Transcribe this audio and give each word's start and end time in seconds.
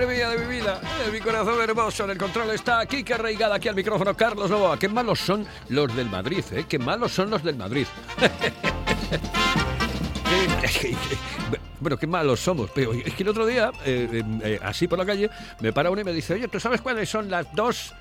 Madre 0.00 0.16
mía 0.16 0.28
de 0.30 0.38
mi 0.38 0.54
vida, 0.54 0.80
de 1.04 1.12
mi 1.12 1.20
corazón 1.20 1.60
hermoso, 1.60 2.04
en 2.04 2.10
el 2.10 2.18
control 2.18 2.50
está 2.52 2.86
que 2.86 3.04
arraigada 3.12 3.56
aquí 3.56 3.68
al 3.68 3.74
micrófono 3.74 4.16
Carlos 4.16 4.48
Novoa. 4.48 4.78
Qué 4.78 4.88
malos 4.88 5.20
son 5.20 5.46
los 5.68 5.94
del 5.94 6.08
Madrid, 6.08 6.42
¿eh? 6.52 6.64
Qué 6.66 6.78
malos 6.78 7.12
son 7.12 7.28
los 7.28 7.42
del 7.42 7.56
Madrid. 7.56 7.86
bueno, 11.80 11.98
qué 11.98 12.06
malos 12.06 12.40
somos, 12.40 12.70
pero 12.74 12.94
es 12.94 13.12
que 13.12 13.22
el 13.22 13.28
otro 13.28 13.44
día, 13.44 13.72
eh, 13.84 14.22
eh, 14.42 14.58
así 14.62 14.88
por 14.88 14.98
la 14.98 15.04
calle, 15.04 15.28
me 15.60 15.70
para 15.72 15.90
uno 15.90 16.00
y 16.00 16.04
me 16.04 16.14
dice, 16.14 16.34
oye, 16.34 16.48
¿tú 16.48 16.58
sabes 16.58 16.80
cuáles 16.80 17.10
son 17.10 17.30
las 17.30 17.46
dos 17.54 17.92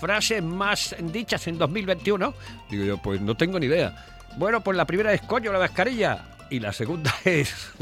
frases 0.00 0.42
más 0.42 0.94
dichas 1.00 1.44
en 1.48 1.58
2021? 1.58 2.34
Digo 2.70 2.84
yo, 2.84 2.98
pues 2.98 3.20
no 3.20 3.36
tengo 3.36 3.58
ni 3.58 3.66
idea. 3.66 4.06
Bueno, 4.36 4.60
pues 4.60 4.76
la 4.76 4.84
primera 4.84 5.12
es 5.12 5.22
coño 5.22 5.50
la 5.50 5.58
mascarilla 5.58 6.24
y 6.50 6.60
la 6.60 6.72
segunda 6.72 7.12
es 7.24 7.72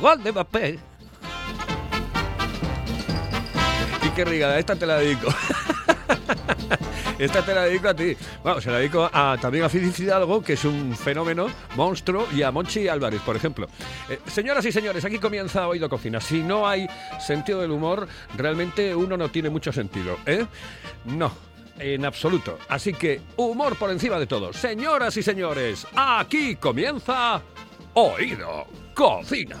gol 0.00 0.22
de 0.22 0.32
Mbappé. 0.32 0.91
Qué 4.14 4.24
rigada, 4.24 4.58
esta 4.58 4.76
te 4.76 4.86
la 4.86 4.98
dedico. 4.98 5.28
Esta 7.18 7.44
te 7.44 7.54
la 7.54 7.66
dedico 7.66 7.88
a 7.88 7.94
ti. 7.94 8.16
Bueno, 8.42 8.60
se 8.60 8.68
la 8.68 8.78
dedico 8.78 9.08
a, 9.12 9.36
también 9.40 9.64
a 9.64 9.68
Félix 9.68 10.00
Hidalgo, 10.00 10.42
que 10.42 10.54
es 10.54 10.64
un 10.64 10.96
fenómeno, 10.96 11.46
monstruo, 11.76 12.26
y 12.34 12.42
a 12.42 12.50
Monchi 12.50 12.88
Álvarez, 12.88 13.20
por 13.20 13.36
ejemplo. 13.36 13.68
Eh, 14.08 14.18
señoras 14.26 14.64
y 14.64 14.72
señores, 14.72 15.04
aquí 15.04 15.18
comienza 15.18 15.68
Oído 15.68 15.88
Cocina. 15.88 16.20
Si 16.20 16.42
no 16.42 16.66
hay 16.66 16.88
sentido 17.24 17.60
del 17.60 17.70
humor, 17.70 18.08
realmente 18.36 18.92
uno 18.94 19.16
no 19.16 19.30
tiene 19.30 19.50
mucho 19.50 19.72
sentido, 19.72 20.16
¿eh? 20.26 20.46
No, 21.04 21.32
en 21.78 22.04
absoluto. 22.04 22.58
Así 22.68 22.92
que 22.92 23.20
humor 23.36 23.76
por 23.76 23.90
encima 23.90 24.18
de 24.18 24.26
todo. 24.26 24.52
Señoras 24.52 25.16
y 25.16 25.22
señores, 25.22 25.86
aquí 25.94 26.56
comienza 26.56 27.40
Oído 27.94 28.66
Cocina. 28.94 29.60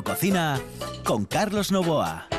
Cocina 0.00 0.58
con 1.04 1.26
Carlos 1.26 1.70
Novoa. 1.70 2.31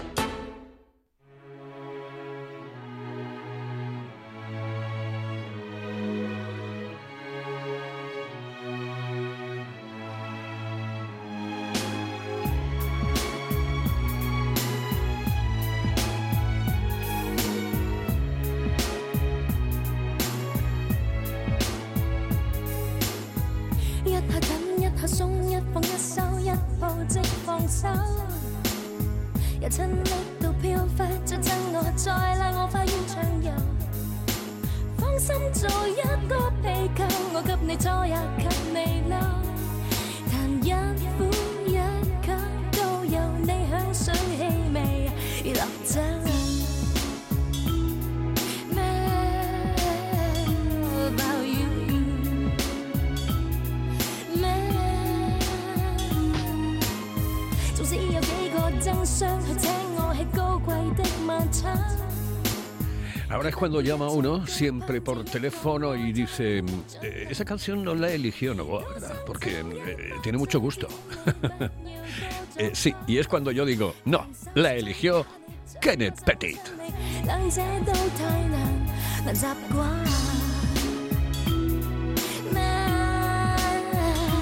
Ahora 63.34 63.50
es 63.50 63.56
cuando 63.56 63.82
llama 63.82 64.10
uno, 64.10 64.46
siempre 64.46 65.02
por 65.02 65.26
teléfono, 65.26 65.96
y 65.96 66.14
dice, 66.14 66.60
eh, 67.02 67.28
esa 67.32 67.44
canción 67.44 67.84
no 67.84 67.96
la 67.96 68.12
eligió 68.12 68.54
Novoa. 68.54 68.86
Porque 69.26 69.62
eh, 69.62 70.14
tiene 70.22 70.38
mucho 70.38 70.60
gusto. 70.60 70.88
eh, 72.58 72.70
sí, 72.74 72.94
y 73.08 73.18
es 73.18 73.28
cuando 73.28 73.50
yo 73.50 73.66
digo, 73.66 73.96
no, 74.06 74.28
la 74.54 74.76
eligió 74.76 75.26
Kenneth 75.82 76.22
Petit. 76.24 76.60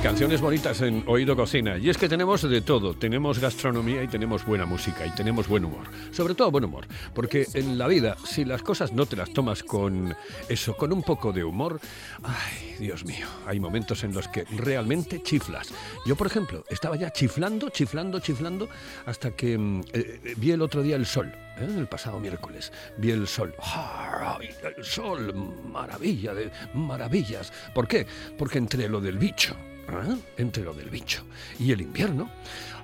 Canciones 0.03 0.41
bonitas 0.41 0.81
en 0.81 1.03
Oído 1.05 1.35
Cocina. 1.35 1.77
Y 1.77 1.91
es 1.91 1.95
que 1.95 2.09
tenemos 2.09 2.41
de 2.41 2.61
todo. 2.61 2.95
Tenemos 2.95 3.37
gastronomía 3.37 4.01
y 4.01 4.07
tenemos 4.07 4.43
buena 4.43 4.65
música 4.65 5.05
y 5.05 5.11
tenemos 5.11 5.47
buen 5.47 5.63
humor. 5.63 5.85
Sobre 6.11 6.33
todo 6.33 6.49
buen 6.49 6.63
humor. 6.63 6.87
Porque 7.13 7.45
en 7.53 7.77
la 7.77 7.87
vida, 7.87 8.17
si 8.25 8.43
las 8.43 8.63
cosas 8.63 8.93
no 8.93 9.05
te 9.05 9.15
las 9.15 9.31
tomas 9.31 9.61
con 9.61 10.15
eso, 10.49 10.75
con 10.75 10.91
un 10.91 11.03
poco 11.03 11.31
de 11.31 11.43
humor, 11.43 11.79
ay, 12.23 12.77
Dios 12.79 13.05
mío, 13.05 13.27
hay 13.45 13.59
momentos 13.59 14.03
en 14.03 14.11
los 14.11 14.27
que 14.27 14.43
realmente 14.45 15.21
chiflas. 15.21 15.71
Yo, 16.03 16.15
por 16.15 16.25
ejemplo, 16.25 16.65
estaba 16.67 16.95
ya 16.95 17.11
chiflando, 17.11 17.69
chiflando, 17.69 18.19
chiflando, 18.19 18.69
hasta 19.05 19.35
que 19.35 19.55
mm, 19.55 19.81
eh, 19.93 20.33
vi 20.37 20.49
el 20.49 20.63
otro 20.63 20.81
día 20.81 20.95
el 20.95 21.05
sol. 21.05 21.31
¿eh? 21.59 21.67
El 21.77 21.87
pasado 21.87 22.19
miércoles 22.19 22.73
vi 22.97 23.11
el 23.11 23.27
sol. 23.27 23.53
¡Ay, 23.61 24.49
el 24.75 24.83
sol! 24.83 25.31
Maravilla 25.71 26.33
de 26.33 26.49
maravillas. 26.73 27.53
¿Por 27.75 27.87
qué? 27.87 28.07
Porque 28.35 28.57
entre 28.57 28.89
lo 28.89 28.99
del 28.99 29.19
bicho 29.19 29.55
¿eh? 29.89 30.17
entre 30.37 30.63
lo 30.63 30.73
del 30.73 30.89
bicho 30.89 31.23
y 31.59 31.71
el 31.71 31.81
invierno, 31.81 32.29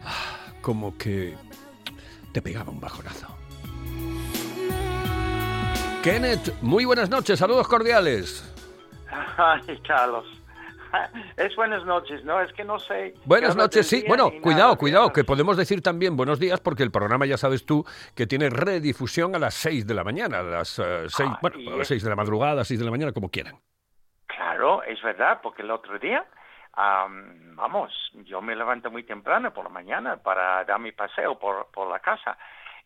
ah, 0.05 0.51
como 0.61 0.97
que 0.97 1.35
te 2.31 2.41
pegaba 2.41 2.71
un 2.71 2.79
bajonazo. 2.79 3.27
Kenneth, 6.03 6.53
muy 6.61 6.85
buenas 6.85 7.09
noches, 7.09 7.39
saludos 7.39 7.67
cordiales. 7.67 8.43
Ay, 9.37 9.77
Carlos. 9.85 10.25
Es 11.35 11.53
buenas 11.57 11.83
noches, 11.85 12.23
¿no? 12.23 12.39
Es 12.41 12.51
que 12.53 12.63
no 12.63 12.79
sé. 12.79 13.13
Buenas 13.25 13.55
noches, 13.57 13.85
sí. 13.87 14.05
Bueno, 14.07 14.31
cuidado, 14.41 14.77
cuidado, 14.77 15.11
que 15.11 15.25
podemos 15.25 15.57
decir 15.57 15.81
también 15.81 16.15
buenos 16.15 16.39
días 16.39 16.61
porque 16.61 16.81
el 16.81 16.91
programa 16.91 17.25
ya 17.25 17.37
sabes 17.37 17.65
tú 17.65 17.85
que 18.15 18.25
tiene 18.25 18.49
redifusión 18.49 19.35
a 19.35 19.39
las 19.39 19.53
6 19.55 19.85
de 19.85 19.93
la 19.93 20.03
mañana, 20.05 20.39
a 20.39 20.43
las 20.43 20.79
uh, 20.79 20.83
Ah, 21.19 21.39
bueno, 21.41 21.57
a 21.57 21.77
las 21.77 21.81
es- 21.81 21.87
6 21.89 22.03
de 22.03 22.09
la 22.09 22.15
madrugada, 22.15 22.63
6 22.63 22.79
de 22.79 22.85
la 22.85 22.91
mañana, 22.91 23.11
como 23.11 23.29
quieran. 23.29 23.59
Claro, 24.27 24.81
es 24.83 25.01
verdad, 25.03 25.39
porque 25.43 25.61
el 25.61 25.71
otro 25.71 25.99
día, 25.99 26.25
am, 26.77 27.55
vamos, 27.55 27.91
yo 28.23 28.41
me 28.41 28.55
levanto 28.55 28.89
muy 28.89 29.03
temprano 29.03 29.51
por 29.51 29.65
la 29.65 29.69
mañana 29.69 30.17
para 30.17 30.63
dar 30.63 30.79
mi 30.79 30.91
paseo 30.91 31.37
por, 31.37 31.67
por 31.71 31.89
la 31.89 31.99
casa. 31.99 32.37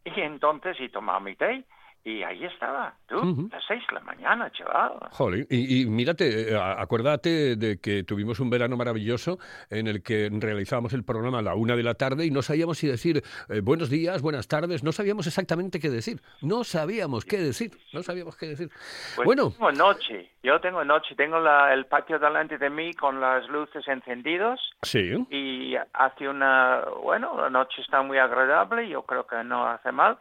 Y 0.03 0.19
entonces, 0.21 0.79
y 0.79 0.89
tomar 0.89 1.21
mi 1.21 1.35
té, 1.35 1.63
Y 2.03 2.23
ahí 2.23 2.43
estaba, 2.45 2.95
tú, 3.07 3.47
las 3.51 3.63
seis 3.67 3.83
de 3.87 3.93
la 3.93 3.99
mañana, 4.01 4.51
chaval. 4.51 4.93
Joder, 5.11 5.45
y, 5.51 5.81
y, 5.81 5.85
mírate, 5.85 6.51
eh, 6.51 6.59
acuérdate 6.59 7.55
de 7.55 7.79
que 7.79 8.03
tuvimos 8.03 8.39
un 8.39 8.49
verano 8.49 8.75
maravilloso 8.75 9.37
en 9.69 9.87
el 9.87 10.01
que 10.01 10.27
realizábamos 10.31 10.93
el 10.93 11.03
programa 11.03 11.39
a 11.39 11.41
la 11.43 11.53
una 11.53 11.75
de 11.75 11.83
la 11.83 11.93
tarde 11.93 12.25
y 12.25 12.31
no 12.31 12.41
sabíamos 12.41 12.79
si 12.79 12.87
decir 12.87 13.21
eh, 13.49 13.61
buenos 13.61 13.91
días, 13.91 14.23
buenas 14.23 14.47
tardes, 14.47 14.83
no 14.83 14.91
sabíamos 14.91 15.27
exactamente 15.27 15.79
qué 15.79 15.91
decir, 15.91 16.21
no 16.41 16.63
sabíamos 16.63 17.23
qué 17.23 17.37
decir, 17.37 17.71
no 17.93 18.01
sabíamos 18.01 18.35
qué 18.35 18.47
decir. 18.47 18.69
Pues 19.15 19.25
bueno. 19.25 19.51
Tengo 19.51 19.71
noche, 19.71 20.31
yo 20.41 20.59
tengo 20.59 20.83
noche, 20.83 21.13
tengo 21.15 21.39
la, 21.39 21.71
el 21.71 21.85
patio 21.85 22.17
delante 22.17 22.57
de 22.57 22.71
mí 22.71 22.95
con 22.95 23.21
las 23.21 23.47
luces 23.47 23.87
encendidas. 23.87 24.59
Sí. 24.81 25.13
Y 25.29 25.75
hace 25.93 26.27
una, 26.27 26.83
bueno, 27.03 27.39
la 27.39 27.51
noche 27.51 27.79
está 27.81 28.01
muy 28.01 28.17
agradable, 28.17 28.89
yo 28.89 29.03
creo 29.03 29.27
que 29.27 29.43
no 29.43 29.67
hace 29.67 29.91
mal 29.91 30.17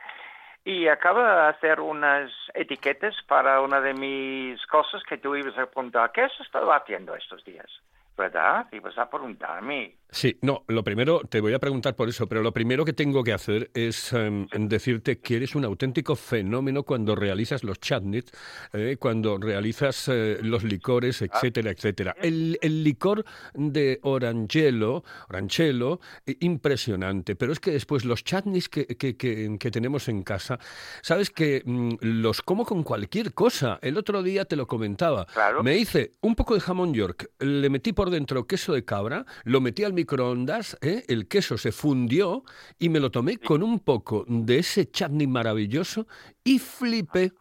y 0.65 0.89
acabo 0.89 1.21
de 1.21 1.49
hacer 1.49 1.81
unas 1.81 2.31
etiquetas 2.55 3.15
para 3.27 3.61
una 3.61 3.81
de 3.81 3.95
mis 3.95 4.65
cosas 4.67 5.03
que 5.05 5.19
tú 5.19 5.35
ibas 5.35 5.57
a 5.57 5.63
apuntar. 5.63 6.13
¿Qué 6.13 6.23
has 6.23 6.41
estado 6.41 6.73
haciendo 6.73 7.15
estos 7.15 7.45
días? 7.45 7.69
¿Verdad? 8.17 8.67
Ibas 8.73 8.99
a 8.99 9.09
preguntarme. 9.09 9.97
Sí, 10.13 10.39
no, 10.43 10.65
lo 10.67 10.83
primero, 10.83 11.21
te 11.29 11.41
voy 11.41 11.55
a 11.55 11.61
preguntar 11.61 11.95
por 11.95 12.09
eso, 12.09 12.27
pero 12.27 12.43
lo 12.43 12.53
primero 12.53 12.85
que 12.85 12.93
tengo 12.93 13.23
que 13.23 13.33
hacer 13.33 13.71
es 13.75 14.13
em, 14.13 14.47
decirte 14.51 15.21
que 15.21 15.37
eres 15.37 15.55
un 15.55 15.65
auténtico 15.65 16.17
fenómeno 16.17 16.83
cuando 16.83 17.15
realizas 17.15 17.63
los 17.63 17.79
chatnits, 17.81 18.33
eh, 18.73 18.97
cuando 18.99 19.39
realizas 19.39 20.09
eh, 20.09 20.39
los 20.43 20.65
licores, 20.65 21.23
ah. 21.23 21.27
etcétera, 21.27 21.71
etcétera. 21.71 22.17
El, 22.21 22.59
el, 22.61 22.83
licor 22.83 23.25
de 23.55 24.01
Orangelo, 24.03 25.05
Oranchelo, 25.29 26.01
eh, 26.27 26.37
impresionante, 26.41 27.37
pero 27.37 27.53
es 27.53 27.61
que 27.61 27.71
después 27.71 28.05
los 28.05 28.25
chatnits 28.25 28.69
que, 28.69 28.87
que, 28.87 29.17
que, 29.17 29.71
tenemos 29.71 30.09
en 30.09 30.25
casa, 30.25 30.59
sabes 31.03 31.31
que 31.31 31.63
mm, 31.65 31.95
los 32.01 32.43
como 32.43 32.65
con 32.65 32.83
cualquier 32.83 33.33
cosa. 33.33 33.79
El 33.81 33.97
otro 33.97 34.23
día 34.25 34.45
te 34.45 34.57
lo 34.57 34.67
comentaba. 34.67 35.27
Me 35.63 35.77
hice 35.77 36.15
un 36.21 36.35
poco 36.35 36.55
de 36.55 36.61
jamón 36.61 36.95
york, 36.95 37.31
le 37.39 37.71
metí 37.71 37.93
por 37.93 38.11
dentro 38.11 38.47
queso 38.47 38.73
de 38.73 38.85
cabra, 38.85 39.25
lo 39.45 39.61
metí 39.61 39.85
al 39.85 39.93
microondas, 40.01 40.79
¿eh? 40.81 41.05
el 41.09 41.29
queso 41.29 41.59
se 41.59 41.73
fundió 41.73 42.43
y 42.79 42.89
me 42.89 43.01
lo 43.01 43.11
tomé 43.11 43.37
con 43.37 43.63
un 43.63 43.81
poco 43.81 44.25
de 44.27 44.59
ese 44.59 44.91
chutney 44.91 45.27
maravilloso 45.27 46.07
y 46.43 46.59
flipé. 46.59 47.33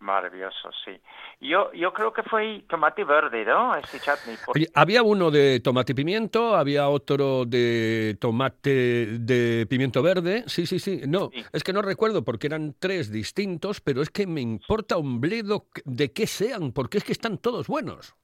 Maravilloso, 0.00 0.70
sí. 0.84 0.92
Yo, 1.40 1.72
yo 1.72 1.92
creo 1.92 2.12
que 2.12 2.22
fue 2.22 2.64
tomate 2.68 3.04
verde, 3.04 3.44
¿no? 3.44 3.74
Ese 3.76 4.00
chutney. 4.00 4.36
había 4.74 5.02
uno 5.02 5.30
de 5.30 5.60
tomate 5.60 5.92
y 5.92 5.94
pimiento, 5.94 6.56
había 6.56 6.88
otro 6.88 7.44
de 7.44 8.16
tomate 8.20 9.18
de 9.18 9.66
pimiento 9.68 10.02
verde. 10.02 10.44
Sí, 10.46 10.66
sí, 10.66 10.78
sí. 10.78 11.02
No, 11.06 11.30
es 11.52 11.62
que 11.62 11.72
no 11.72 11.82
recuerdo 11.82 12.24
porque 12.24 12.46
eran 12.46 12.74
tres 12.78 13.12
distintos, 13.12 13.80
pero 13.80 14.02
es 14.02 14.10
que 14.10 14.26
me 14.26 14.40
importa 14.40 14.96
un 14.96 15.20
bledo 15.20 15.66
de 15.84 16.12
qué 16.12 16.26
sean, 16.26 16.72
porque 16.72 16.98
es 16.98 17.04
que 17.04 17.12
están 17.12 17.38
todos 17.38 17.66
buenos. 17.66 18.14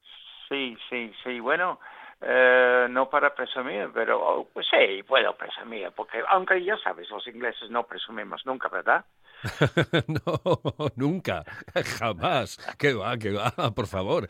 Sí, 0.49 0.77
sí, 0.89 1.13
sí. 1.23 1.41
Bueno, 1.41 1.79
eh, 2.20 2.87
no 2.91 3.09
para 3.09 3.32
presumir, 3.35 3.91
pero 3.94 4.20
oh, 4.20 4.49
pues 4.53 4.67
sí, 4.69 5.03
puedo 5.05 5.37
presumir, 5.37 5.93
porque 5.94 6.20
aunque 6.29 6.65
ya 6.65 6.76
sabes, 6.79 7.09
los 7.11 7.26
ingleses 7.29 7.70
no 7.70 7.85
presumimos 7.85 8.44
nunca, 8.44 8.69
¿verdad? 8.69 9.05
no, 10.09 10.59
nunca, 10.97 11.44
jamás. 11.99 12.59
Que 12.76 12.94
va, 12.94 13.17
que 13.19 13.31
va, 13.31 13.53
por 13.75 13.87
favor. 13.87 14.26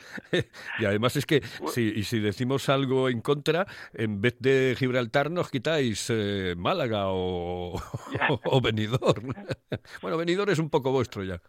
Y 0.79 0.85
además 0.85 1.17
es 1.17 1.25
que 1.25 1.40
si, 1.40 1.93
y 1.96 2.02
si 2.02 2.20
decimos 2.20 2.69
algo 2.69 3.08
en 3.08 3.23
contra, 3.23 3.67
en 3.94 4.20
vez 4.20 4.38
de 4.38 4.75
Gibraltar 4.79 5.31
nos 5.31 5.50
quitáis 5.50 6.11
eh, 6.11 6.55
Málaga 6.58 7.06
o, 7.06 7.75
o, 8.44 8.61
Benidorm. 8.61 9.32
bueno, 10.02 10.19
Benidorm 10.19 10.50
es 10.50 10.58
un 10.58 10.69
poco 10.69 10.93
vuestro 10.93 11.25
ya. 11.25 11.41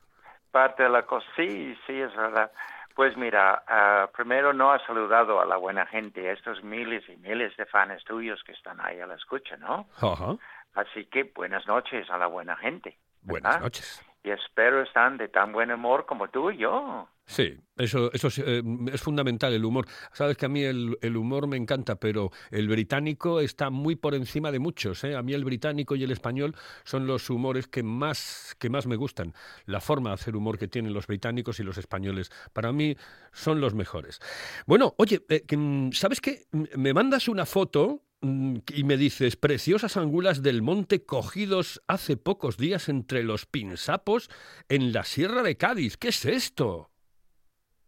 Parte 0.52 0.84
de 0.84 0.90
la 0.90 1.06
cosa, 1.06 1.28
sí, 1.36 1.76
sí, 1.86 1.94
es 1.94 2.16
verdad. 2.16 2.52
Pues 2.96 3.16
mira, 3.16 3.64
uh, 3.68 4.12
primero 4.12 4.52
no 4.54 4.72
has 4.72 4.82
saludado 4.84 5.40
a 5.40 5.46
la 5.46 5.58
buena 5.58 5.86
gente, 5.86 6.30
a 6.30 6.34
estos 6.34 6.64
miles 6.64 7.08
y 7.08 7.16
miles 7.18 7.56
de 7.58 7.66
fans 7.66 8.04
tuyos 8.04 8.44
que 8.44 8.52
están 8.52 8.80
ahí 8.82 9.00
a 9.00 9.08
la 9.08 9.16
escucha, 9.16 9.56
¿no? 9.58 9.88
Ajá. 10.02 10.36
Así 10.74 11.06
que 11.06 11.24
buenas 11.24 11.66
noches 11.68 12.10
a 12.10 12.18
la 12.18 12.28
buena 12.28 12.56
gente. 12.58 12.98
Buenas 13.22 13.62
noches. 13.62 14.06
Y 14.24 14.32
espero 14.32 14.82
están 14.84 15.18
de 15.18 15.30
tan 15.30 15.54
buen 15.54 15.72
humor 15.72 16.06
como 16.06 16.30
tú 16.30 16.52
y 16.52 16.58
yo. 16.58 17.08
Sí, 17.30 17.56
eso, 17.78 18.12
eso 18.12 18.28
es, 18.30 18.40
eh, 18.40 18.64
es, 18.92 19.02
fundamental, 19.02 19.54
el 19.54 19.64
humor. 19.64 19.86
Sabes 20.12 20.36
que 20.36 20.48
a 20.48 20.50
mí 20.50 20.64
el, 20.64 20.98
el, 21.02 21.16
humor 21.16 21.46
me 21.46 21.58
encanta, 21.58 21.96
pero 21.96 22.32
el 22.50 22.68
británico 22.68 23.40
está 23.40 23.70
muy 23.70 23.96
por 23.96 24.16
encima 24.16 24.52
de 24.52 24.58
muchos. 24.58 25.04
¿eh? 25.04 25.16
A 25.16 25.22
mí 25.22 25.34
el 25.34 25.46
británico 25.46 25.96
y 25.96 26.04
el 26.04 26.10
español 26.10 26.56
son 26.84 27.06
los 27.06 27.30
humores 27.30 27.68
que 27.68 27.84
más, 27.84 28.56
que 28.58 28.72
más 28.72 28.88
me 28.88 28.96
gustan. 28.96 29.36
La 29.68 29.80
forma 29.80 30.10
de 30.10 30.16
hacer 30.16 30.36
humor 30.36 30.58
que 30.58 30.68
tienen 30.68 30.92
los 30.92 31.06
británicos 31.06 31.60
y 31.60 31.64
los 31.64 31.78
españoles, 31.78 32.32
para 32.52 32.72
mí 32.72 32.98
son 33.32 33.62
los 33.62 33.76
mejores. 33.76 34.20
Bueno, 34.66 34.96
oye, 34.98 35.24
eh, 35.30 35.44
¿sabes 35.92 36.22
qué? 36.22 36.48
Me 36.52 36.96
mandas 36.96 37.28
una 37.28 37.46
foto 37.46 38.02
mm, 38.09 38.09
y 38.22 38.84
me 38.84 38.98
dices, 38.98 39.38
preciosas 39.38 39.96
angulas 39.96 40.44
del 40.44 40.62
monte 40.62 41.06
cogidos 41.06 41.82
hace 41.88 42.18
pocos 42.18 42.58
días 42.58 42.90
entre 42.90 43.24
los 43.24 43.46
pinsapos 43.46 44.30
en 44.68 44.92
la 44.92 45.04
Sierra 45.04 45.42
de 45.42 45.56
Cádiz. 45.56 45.98
¿Qué 45.98 46.10
es 46.10 46.26
esto? 46.26 46.90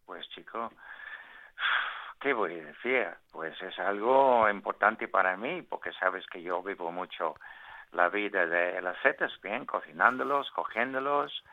Pues 0.06 0.28
chico, 0.30 0.72
¿qué 2.22 2.34
voy 2.34 2.54
a 2.54 2.66
decir? 2.66 3.08
Pues 3.32 3.62
es 3.62 3.78
algo 3.80 4.50
importante 4.50 5.08
para 5.08 5.36
mí, 5.36 5.64
porque 5.64 5.92
sabes 5.94 6.26
que 6.28 6.42
yo 6.42 6.64
vivo 6.64 6.92
mucho 6.92 7.36
la 7.92 8.08
vida 8.08 8.46
de 8.46 8.82
las 8.82 8.98
setas, 9.02 9.32
bien, 9.42 9.66
cocinándolos, 9.66 10.50
cogiéndolos 10.52 11.44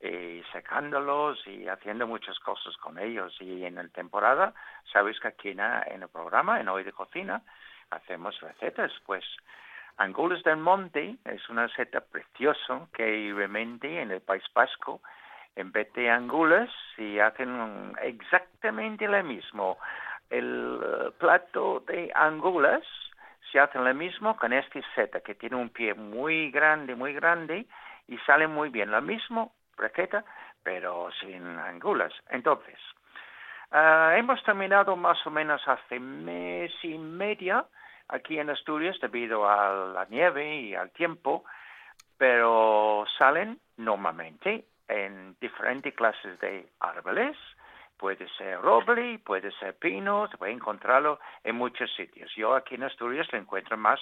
y 0.00 0.42
secándolos 0.52 1.46
y 1.46 1.68
haciendo 1.68 2.06
muchas 2.06 2.38
cosas 2.40 2.76
con 2.78 2.98
ellos. 2.98 3.36
Y 3.40 3.64
en 3.64 3.74
la 3.74 3.86
temporada, 3.88 4.54
sabes 4.90 5.20
que 5.20 5.28
aquí 5.28 5.50
en, 5.50 5.60
el 5.60 6.08
programa, 6.08 6.60
en 6.60 6.68
Hoy 6.68 6.82
de 6.82 6.92
Cocina, 6.92 7.42
hacemos 7.92 8.38
recetas, 8.40 8.92
pues 9.06 9.24
Angulas 9.98 10.42
del 10.42 10.56
Monte 10.56 11.16
es 11.24 11.48
una 11.48 11.68
seta 11.68 12.00
preciosa 12.00 12.86
que 12.92 13.32
realmente 13.34 14.00
en 14.00 14.10
el 14.10 14.20
País 14.20 14.42
Vasco 14.54 15.00
en 15.54 15.70
vez 15.70 15.92
de 15.92 16.10
angulas 16.10 16.70
y 16.96 17.18
hacen 17.18 17.92
exactamente 18.02 19.06
lo 19.06 19.22
mismo. 19.22 19.78
El 20.30 20.80
eh, 20.82 21.10
plato 21.18 21.84
de 21.86 22.10
angulas 22.14 22.82
se 23.50 23.60
hace 23.60 23.78
lo 23.78 23.94
mismo 23.94 24.36
con 24.36 24.52
este 24.54 24.82
seta 24.94 25.20
que 25.20 25.34
tiene 25.34 25.56
un 25.56 25.68
pie 25.68 25.92
muy 25.92 26.50
grande, 26.50 26.94
muy 26.94 27.12
grande 27.12 27.66
y 28.08 28.16
sale 28.18 28.46
muy 28.46 28.70
bien. 28.70 28.90
Lo 28.90 29.02
mismo, 29.02 29.52
receta, 29.76 30.24
pero 30.62 31.10
sin 31.20 31.44
angulas. 31.58 32.12
Entonces, 32.30 32.78
uh, 33.72 34.16
hemos 34.16 34.42
terminado 34.42 34.96
más 34.96 35.24
o 35.26 35.30
menos 35.30 35.60
hace 35.68 36.00
mes 36.00 36.72
y 36.82 36.96
media 36.96 37.66
aquí 38.12 38.38
en 38.38 38.50
Asturias 38.50 38.98
debido 39.00 39.48
a 39.48 39.92
la 39.92 40.04
nieve 40.06 40.56
y 40.56 40.74
al 40.74 40.90
tiempo, 40.90 41.44
pero 42.16 43.04
salen 43.18 43.58
normalmente 43.76 44.66
en 44.86 45.36
diferentes 45.40 45.94
clases 45.94 46.38
de 46.40 46.68
árboles. 46.80 47.36
Puede 47.96 48.28
ser 48.36 48.60
roble, 48.60 49.18
puede 49.20 49.50
ser 49.52 49.76
pino, 49.76 50.28
se 50.28 50.36
puede 50.36 50.52
encontrarlo 50.52 51.20
en 51.42 51.56
muchos 51.56 51.92
sitios. 51.94 52.30
Yo 52.36 52.54
aquí 52.54 52.74
en 52.74 52.84
Asturias 52.84 53.28
lo 53.32 53.38
encuentro 53.38 53.76
más 53.76 54.00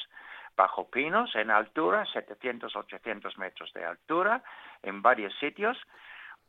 bajo 0.56 0.90
pinos, 0.90 1.34
en 1.36 1.50
altura, 1.50 2.04
700, 2.12 2.74
800 2.74 3.38
metros 3.38 3.72
de 3.72 3.84
altura, 3.84 4.42
en 4.82 5.00
varios 5.02 5.34
sitios, 5.38 5.78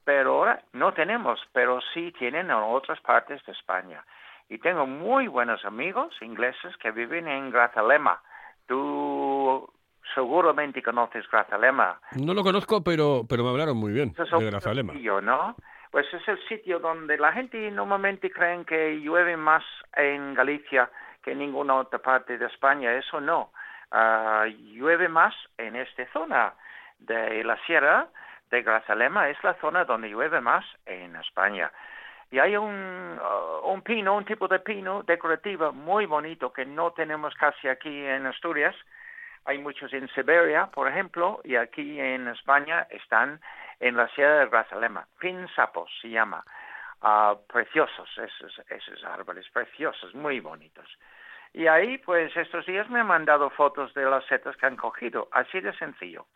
pero 0.03 0.33
ahora 0.33 0.63
no 0.73 0.93
tenemos, 0.93 1.39
pero 1.53 1.79
sí 1.93 2.11
tienen 2.17 2.47
en 2.47 2.57
otras 2.57 2.99
partes 3.01 3.45
de 3.45 3.51
España. 3.51 4.03
Y 4.51 4.57
tengo 4.57 4.85
muy 4.85 5.29
buenos 5.29 5.63
amigos 5.63 6.13
ingleses 6.19 6.75
que 6.75 6.91
viven 6.91 7.25
en 7.29 7.51
Grazalema. 7.51 8.21
Tú 8.67 9.65
seguramente 10.13 10.83
conoces 10.83 11.25
Grazalema. 11.31 12.01
No 12.19 12.33
lo 12.33 12.43
conozco, 12.43 12.83
pero, 12.83 13.21
pero 13.29 13.45
me 13.45 13.49
hablaron 13.51 13.77
muy 13.77 13.93
bien 13.93 14.11
de 14.11 14.45
Grazalema. 14.45 14.91
¿no? 15.21 15.55
Pues 15.89 16.05
es 16.13 16.27
el 16.27 16.37
sitio 16.49 16.79
donde 16.79 17.17
la 17.17 17.31
gente 17.31 17.71
normalmente 17.71 18.29
cree 18.29 18.65
que 18.65 18.99
llueve 18.99 19.37
más 19.37 19.63
en 19.95 20.33
Galicia 20.33 20.91
que 21.23 21.31
en 21.31 21.39
ninguna 21.39 21.75
otra 21.75 21.99
parte 21.99 22.37
de 22.37 22.47
España. 22.47 22.93
Eso 22.95 23.21
no. 23.21 23.53
Ah, 23.89 24.47
llueve 24.73 25.07
más 25.07 25.33
en 25.57 25.77
esta 25.77 26.05
zona 26.11 26.55
de 26.99 27.41
la 27.45 27.55
sierra 27.65 28.09
de 28.49 28.63
Grazalema. 28.63 29.29
Es 29.29 29.41
la 29.45 29.53
zona 29.61 29.85
donde 29.85 30.09
llueve 30.09 30.41
más 30.41 30.65
en 30.85 31.15
España. 31.15 31.71
Y 32.31 32.39
hay 32.39 32.55
un, 32.55 33.19
ah, 33.21 33.59
un 33.65 33.81
pino, 33.81 34.15
un 34.15 34.25
tipo 34.25 34.47
de 34.47 34.59
pino 34.59 35.03
decorativo 35.03 35.71
muy 35.73 36.05
bonito 36.05 36.51
que 36.51 36.65
no 36.65 36.91
tenemos 36.91 37.35
casi 37.35 37.67
aquí 37.67 37.89
en 37.89 38.25
Asturias, 38.25 38.75
hay 39.45 39.57
muchos 39.57 39.91
en 39.93 40.07
Siberia, 40.09 40.67
por 40.67 40.87
ejemplo, 40.87 41.41
y 41.43 41.55
aquí 41.55 41.99
en 41.99 42.27
España 42.27 42.87
están 42.89 43.41
en 43.79 43.95
la 43.95 44.07
sierra 44.09 44.39
de 44.39 44.47
Grazalema. 44.47 45.07
Pinsapos 45.19 45.89
se 46.01 46.09
llama. 46.09 46.43
Uh, 47.01 47.35
preciosos 47.47 48.07
esos, 48.15 48.61
esos 48.69 49.03
árboles, 49.03 49.49
preciosos, 49.51 50.13
muy 50.13 50.39
bonitos. 50.39 50.85
Y 51.51 51.65
ahí, 51.65 51.97
pues, 51.97 52.31
estos 52.37 52.63
días 52.67 52.87
me 52.91 52.99
han 52.99 53.07
mandado 53.07 53.49
fotos 53.49 53.91
de 53.95 54.05
las 54.05 54.23
setas 54.27 54.55
que 54.55 54.67
han 54.67 54.77
cogido, 54.77 55.27
así 55.31 55.59
de 55.59 55.75
sencillo. 55.77 56.27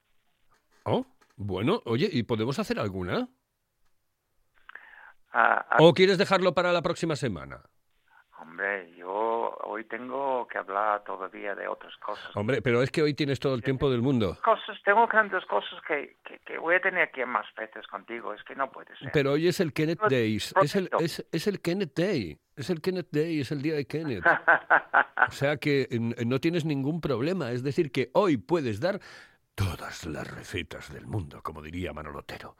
Oh, 0.83 1.05
Bueno, 1.37 1.81
oye, 1.85 2.09
¿y 2.11 2.23
podemos 2.23 2.57
hacer 2.57 2.79
alguna? 2.79 3.27
Ah, 5.37 5.65
ah, 5.69 5.77
¿O 5.79 5.93
quieres 5.93 6.17
dejarlo 6.17 6.53
para 6.53 6.71
la 6.71 6.81
próxima 6.81 7.17
semana? 7.17 7.61
hombre, 8.39 8.93
yo 8.95 9.57
hoy 9.65 9.83
tengo 9.85 10.47
que 10.47 10.57
hablar 10.57 11.03
todavía 11.03 11.55
de 11.55 11.67
otras 11.67 11.93
cosas. 11.97 12.35
Hombre, 12.35 12.61
pero 12.61 12.81
es 12.81 12.89
que 12.89 13.01
hoy 13.01 13.13
tienes 13.13 13.39
todo 13.39 13.53
el 13.53 13.61
tiempo 13.61 13.89
del 13.89 14.01
mundo. 14.01 14.37
Cosas, 14.43 14.77
tengo 14.85 15.07
tantas 15.07 15.45
cosas 15.45 15.81
que, 15.85 16.15
que, 16.23 16.39
que 16.39 16.57
voy 16.57 16.75
a 16.75 16.79
tener 16.79 17.11
ir 17.15 17.25
más 17.25 17.45
veces 17.55 17.85
contigo, 17.87 18.33
es 18.33 18.43
que 18.43 18.55
no 18.55 18.71
puede 18.71 18.95
ser. 18.97 19.11
Pero 19.11 19.33
hoy 19.33 19.47
es 19.47 19.59
el 19.59 19.73
Kenneth 19.73 19.99
Days, 20.09 20.53
es 20.61 20.75
el, 20.75 20.89
es, 20.99 21.25
es 21.31 21.47
el 21.47 21.59
Kenneth 21.59 21.97
Day, 21.97 22.39
es 22.55 22.69
el 22.69 22.81
Kenneth 22.81 23.09
Day, 23.11 23.41
es 23.41 23.51
el 23.51 23.61
día 23.61 23.75
de 23.75 23.85
Kenneth. 23.85 24.23
O 25.27 25.31
sea 25.31 25.57
que 25.57 25.87
no 25.89 26.39
tienes 26.39 26.65
ningún 26.65 27.01
problema, 27.01 27.51
es 27.51 27.63
decir, 27.63 27.91
que 27.91 28.11
hoy 28.13 28.37
puedes 28.37 28.79
dar 28.79 28.99
todas 29.55 30.05
las 30.05 30.29
recetas 30.29 30.93
del 30.93 31.07
mundo, 31.07 31.41
como 31.41 31.61
diría 31.61 31.93
Manolo 31.93 32.19
Otero, 32.19 32.55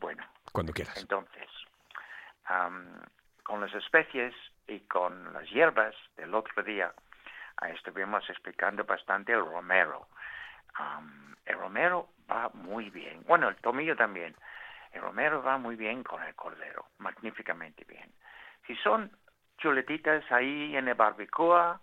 bueno, 0.00 0.24
cuando 0.50 0.72
quieras. 0.72 0.96
entonces, 0.98 1.48
con 3.42 3.60
las 3.60 3.74
especies 3.74 4.34
y 4.66 4.80
con 4.80 5.32
las 5.32 5.48
hierbas 5.50 5.94
del 6.16 6.34
otro 6.34 6.62
día, 6.62 6.92
ah, 7.58 7.68
estuvimos 7.70 8.28
explicando 8.30 8.84
bastante 8.84 9.32
el 9.32 9.44
romero. 9.44 10.08
El 11.44 11.58
romero 11.58 12.08
va 12.30 12.50
muy 12.54 12.90
bien, 12.90 13.22
bueno, 13.26 13.48
el 13.48 13.56
tomillo 13.56 13.96
también. 13.96 14.34
El 14.92 15.02
romero 15.02 15.42
va 15.42 15.58
muy 15.58 15.76
bien 15.76 16.02
con 16.02 16.22
el 16.22 16.34
cordero, 16.34 16.86
magníficamente 16.98 17.84
bien. 17.84 18.12
Si 18.66 18.76
son 18.76 19.10
chuletitas 19.58 20.30
ahí 20.30 20.76
en 20.76 20.88
el 20.88 20.94
barbacoa, 20.94 21.80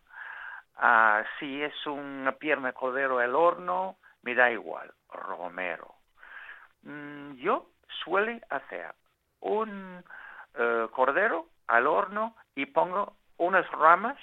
ah, 0.78 1.24
si 1.40 1.62
es 1.62 1.86
una 1.88 2.32
pierna 2.34 2.68
de 2.68 2.74
cordero 2.74 3.20
al 3.20 3.36
horno, 3.36 3.98
me 4.22 4.36
da 4.36 4.52
igual, 4.52 4.94
romero. 5.10 5.96
Mm, 6.84 7.34
yo 7.36 7.70
suele 8.04 8.42
hacer 8.50 8.94
un 9.42 10.04
eh, 10.60 10.88
cordero 10.92 11.48
al 11.68 11.88
horno 11.88 12.36
y 12.56 12.66
pongo 12.68 13.16
unas 13.38 13.70
ramas 13.72 14.18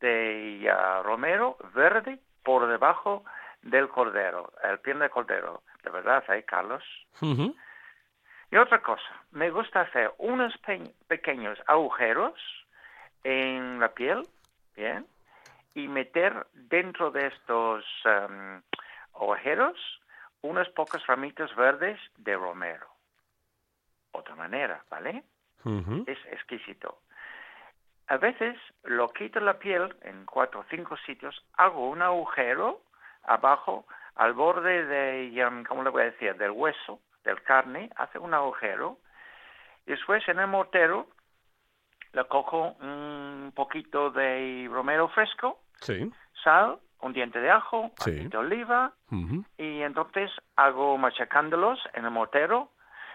de 0.00 0.70
romero 1.04 1.56
verde 1.74 2.18
por 2.42 2.66
debajo 2.66 3.24
del 3.62 3.88
cordero, 3.88 4.52
el 4.62 4.78
pierna 4.80 5.04
de 5.04 5.10
cordero. 5.10 5.62
De 5.82 5.90
verdad, 5.90 6.24
¿eh, 6.34 6.42
Carlos? 6.44 6.82
Y 8.50 8.56
otra 8.56 8.80
cosa, 8.82 9.04
me 9.30 9.50
gusta 9.50 9.82
hacer 9.82 10.12
unos 10.18 10.56
pe- 10.58 10.92
pequeños 11.06 11.58
agujeros 11.66 12.34
en 13.22 13.78
la 13.78 13.90
piel, 13.92 14.26
¿bien? 14.74 15.06
Y 15.74 15.86
meter 15.86 16.46
dentro 16.54 17.10
de 17.12 17.26
estos 17.28 17.84
em, 18.04 18.60
agujeros 19.14 19.78
unas 20.42 20.68
pocas 20.70 21.06
ramitas 21.06 21.54
verdes 21.54 22.00
de 22.16 22.34
romero. 22.36 22.88
Otra 24.12 24.34
manera, 24.34 24.82
¿vale? 24.90 25.22
Es 26.06 26.18
exquisito. 26.32 26.98
A 28.08 28.16
veces 28.16 28.56
lo 28.84 29.08
quito 29.10 29.38
la 29.40 29.58
piel 29.58 29.94
en 30.02 30.26
cuatro 30.26 30.60
o 30.60 30.64
cinco 30.70 30.96
sitios, 31.06 31.44
hago 31.56 31.88
un 31.88 32.02
agujero 32.02 32.80
abajo 33.22 33.86
al 34.16 34.32
borde 34.32 34.84
de, 34.86 35.64
¿cómo 35.68 35.82
le 35.84 35.90
voy 35.90 36.02
a 36.02 36.06
decir?, 36.06 36.34
del 36.36 36.50
hueso, 36.50 37.00
del 37.24 37.40
carne, 37.42 37.90
hace 37.96 38.18
un 38.18 38.34
agujero. 38.34 38.98
Y 39.86 39.92
después 39.92 40.26
en 40.28 40.40
el 40.40 40.46
mortero 40.48 41.06
le 42.12 42.24
cojo 42.26 42.72
un 42.80 43.52
poquito 43.54 44.10
de 44.10 44.68
romero 44.70 45.08
fresco, 45.08 45.60
Sí. 45.80 46.10
sal, 46.42 46.80
un 47.00 47.12
diente 47.12 47.40
de 47.40 47.50
ajo, 47.50 47.92
Sí. 47.98 48.10
aceite 48.10 48.30
de 48.30 48.38
oliva, 48.38 48.92
y 49.56 49.82
entonces 49.82 50.30
hago 50.56 50.98
machacándolos 50.98 51.78
en 51.94 52.04
el 52.04 52.10
mortero. 52.10 52.72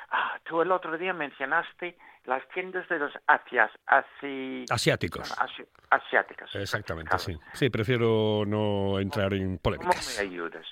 Ah, 0.09 0.39
tú 0.45 0.61
el 0.61 0.71
otro 0.71 0.97
día 0.97 1.13
mencionaste 1.13 1.97
las 2.25 2.47
tiendas 2.49 2.87
de 2.89 2.99
los 2.99 3.11
asias, 3.27 3.71
asi, 3.87 4.65
Asiáticos. 4.69 5.31
asi- 5.37 5.65
asiáticas. 5.89 6.53
Exactamente, 6.55 7.09
Carlos, 7.11 7.23
sí. 7.25 7.37
Sí, 7.53 7.69
prefiero 7.69 8.43
no 8.45 8.99
entrar 8.99 9.33
en 9.33 9.57
¿Cómo 9.57 9.73
me 9.77 9.79
polémicas. 9.79 10.19
ayudas? 10.19 10.65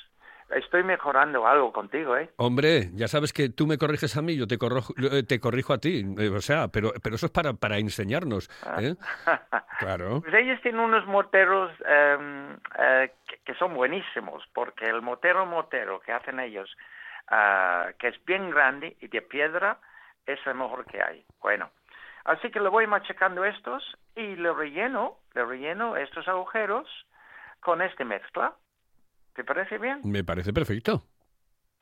Estoy 0.50 0.84
mejorando 0.84 1.48
algo 1.48 1.72
contigo, 1.74 2.16
¿eh? 2.16 2.30
Hombre, 2.36 2.90
ya 2.94 3.08
sabes 3.08 3.34
que 3.34 3.50
tú 3.50 3.66
me 3.66 3.78
corriges 3.80 4.16
a 4.18 4.22
mí, 4.22 4.36
yo 4.36 4.46
te, 4.46 4.60
corrojo- 4.60 4.94
eh, 5.12 5.24
te 5.24 5.40
corrijo 5.40 5.74
a 5.74 5.80
ti. 5.80 6.04
eh, 6.20 6.30
O 6.30 6.42
sea, 6.42 6.68
pero, 6.68 6.92
pero 7.02 7.16
eso 7.16 7.26
es 7.26 7.32
para, 7.32 7.54
para 7.54 7.78
enseñarnos. 7.78 8.50
¿eh? 8.80 8.96
Claro. 9.80 10.22
Pues 10.22 10.34
ellos 10.36 10.62
tienen 10.62 10.80
unos 10.82 11.06
morteros 11.08 11.72
em, 11.86 12.54
eh, 12.78 13.12
que, 13.28 13.38
que 13.44 13.54
son 13.56 13.74
buenísimos, 13.74 14.44
porque 14.54 14.86
el 14.86 15.02
mortero 15.02 15.46
mortero 15.46 16.00
que 16.02 16.12
hacen 16.12 16.40
ellos, 16.40 16.70
ah, 17.28 17.88
que 17.98 18.10
es 18.10 18.26
bien 18.26 18.50
grande 18.52 18.96
y 19.02 19.08
de 19.08 19.22
piedra, 19.24 19.80
es 20.26 20.40
el 20.46 20.56
mejor 20.56 20.86
que 20.86 21.02
hay. 21.02 21.26
Bueno, 21.42 21.70
así 22.26 22.50
que 22.52 22.60
le 22.60 22.70
voy 22.70 22.88
machacando 22.88 23.44
estos 23.46 23.84
y 24.16 24.36
le 24.36 24.54
relleno, 24.54 25.18
le 25.34 25.46
relleno 25.46 25.96
estos 25.98 26.28
agujeros 26.28 26.88
con 27.60 27.82
esta 27.82 28.04
mezcla. 28.04 28.54
¿Te 29.36 29.44
parece 29.44 29.78
bien? 29.78 30.02
Me 30.04 30.24
parece 30.24 30.54
perfecto. 30.54 31.04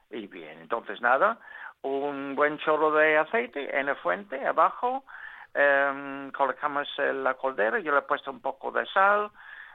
Y 0.09 0.27
bien, 0.27 0.59
entonces 0.59 1.01
nada, 1.01 1.39
un 1.81 2.35
buen 2.35 2.57
chorro 2.59 2.91
de 2.91 3.17
aceite 3.17 3.77
en 3.77 3.87
la 3.87 3.95
fuente 3.95 4.45
abajo, 4.45 5.05
em, 5.53 6.31
colocamos 6.31 6.87
la 6.97 7.33
caldera, 7.35 7.79
yo 7.79 7.91
le 7.91 7.99
he 7.99 8.03
puesto 8.03 8.31
un 8.31 8.41
poco 8.41 8.71
de 8.71 8.85
sal, 8.87 9.31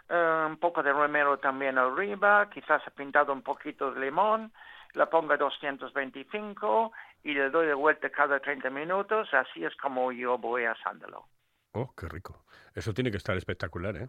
eh, 0.08 0.44
un 0.46 0.58
poco 0.58 0.82
de 0.82 0.92
romero 0.92 1.38
también 1.38 1.78
arriba, 1.78 2.48
quizás 2.50 2.82
he 2.86 2.90
pintado 2.90 3.32
un 3.32 3.42
poquito 3.42 3.92
de 3.92 4.00
limón, 4.00 4.52
la 4.92 5.06
pongo 5.06 5.32
a 5.32 5.36
225 5.36 6.92
y 7.26 7.34
le 7.34 7.50
doy 7.50 7.66
de 7.66 7.74
vuelta 7.74 8.08
cada 8.08 8.38
30 8.38 8.70
minutos, 8.70 9.28
así 9.34 9.64
es 9.64 9.74
como 9.78 10.12
yo 10.12 10.38
voy 10.38 10.64
asándolo. 10.64 11.26
Oh, 11.72 11.92
qué 11.96 12.08
rico. 12.08 12.44
Eso 12.72 12.94
tiene 12.94 13.10
que 13.10 13.16
estar 13.16 13.36
espectacular, 13.36 13.96
¿eh? 13.96 14.08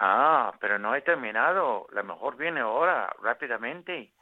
Ah, 0.00 0.52
pero 0.60 0.80
no 0.80 0.96
he 0.96 1.02
terminado, 1.02 1.86
lo 1.92 2.02
mejor 2.02 2.36
viene 2.36 2.58
ahora, 2.58 3.14
rápidamente. 3.22 4.12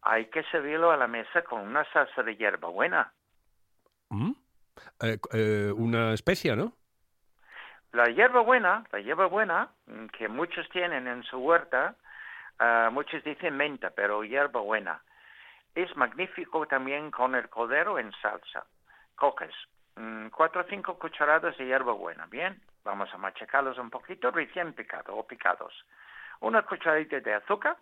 Hay 0.00 0.30
que 0.30 0.42
servirlo 0.44 0.90
a 0.90 0.96
la 0.96 1.06
mesa 1.06 1.42
con 1.42 1.60
una 1.60 1.84
salsa 1.92 2.22
de 2.22 2.34
hierbabuena. 2.34 3.12
¿Mm? 4.08 4.32
Eh, 5.02 5.18
eh, 5.34 5.72
una 5.76 6.14
especia, 6.14 6.56
¿no? 6.56 6.72
La 7.92 8.06
hierbabuena, 8.06 8.84
la 8.90 9.00
hierbabuena, 9.00 9.68
que 10.16 10.28
muchos 10.28 10.66
tienen 10.70 11.06
en 11.08 11.22
su 11.24 11.36
huerta, 11.36 11.94
ah, 12.58 12.88
muchos 12.90 13.22
dicen 13.22 13.54
menta, 13.54 13.90
pero 13.90 14.24
hierbabuena, 14.24 15.02
es 15.76 15.94
magnífico 15.94 16.66
también 16.66 17.10
con 17.10 17.34
el 17.34 17.48
cordero 17.50 17.98
en 17.98 18.10
salsa. 18.22 18.64
Coges 19.14 19.54
mm, 19.96 20.28
cuatro 20.28 20.62
o 20.62 20.64
cinco 20.64 20.98
cucharadas 20.98 21.56
de 21.58 21.66
hierbabuena, 21.66 22.26
bien, 22.26 22.60
vamos 22.82 23.12
a 23.12 23.18
machacarlos 23.18 23.76
un 23.78 23.90
poquito 23.90 24.30
recién 24.30 24.72
picado 24.72 25.14
o 25.14 25.26
picados. 25.26 25.74
Una 26.40 26.62
cucharadita 26.62 27.20
de 27.20 27.34
azúcar, 27.34 27.76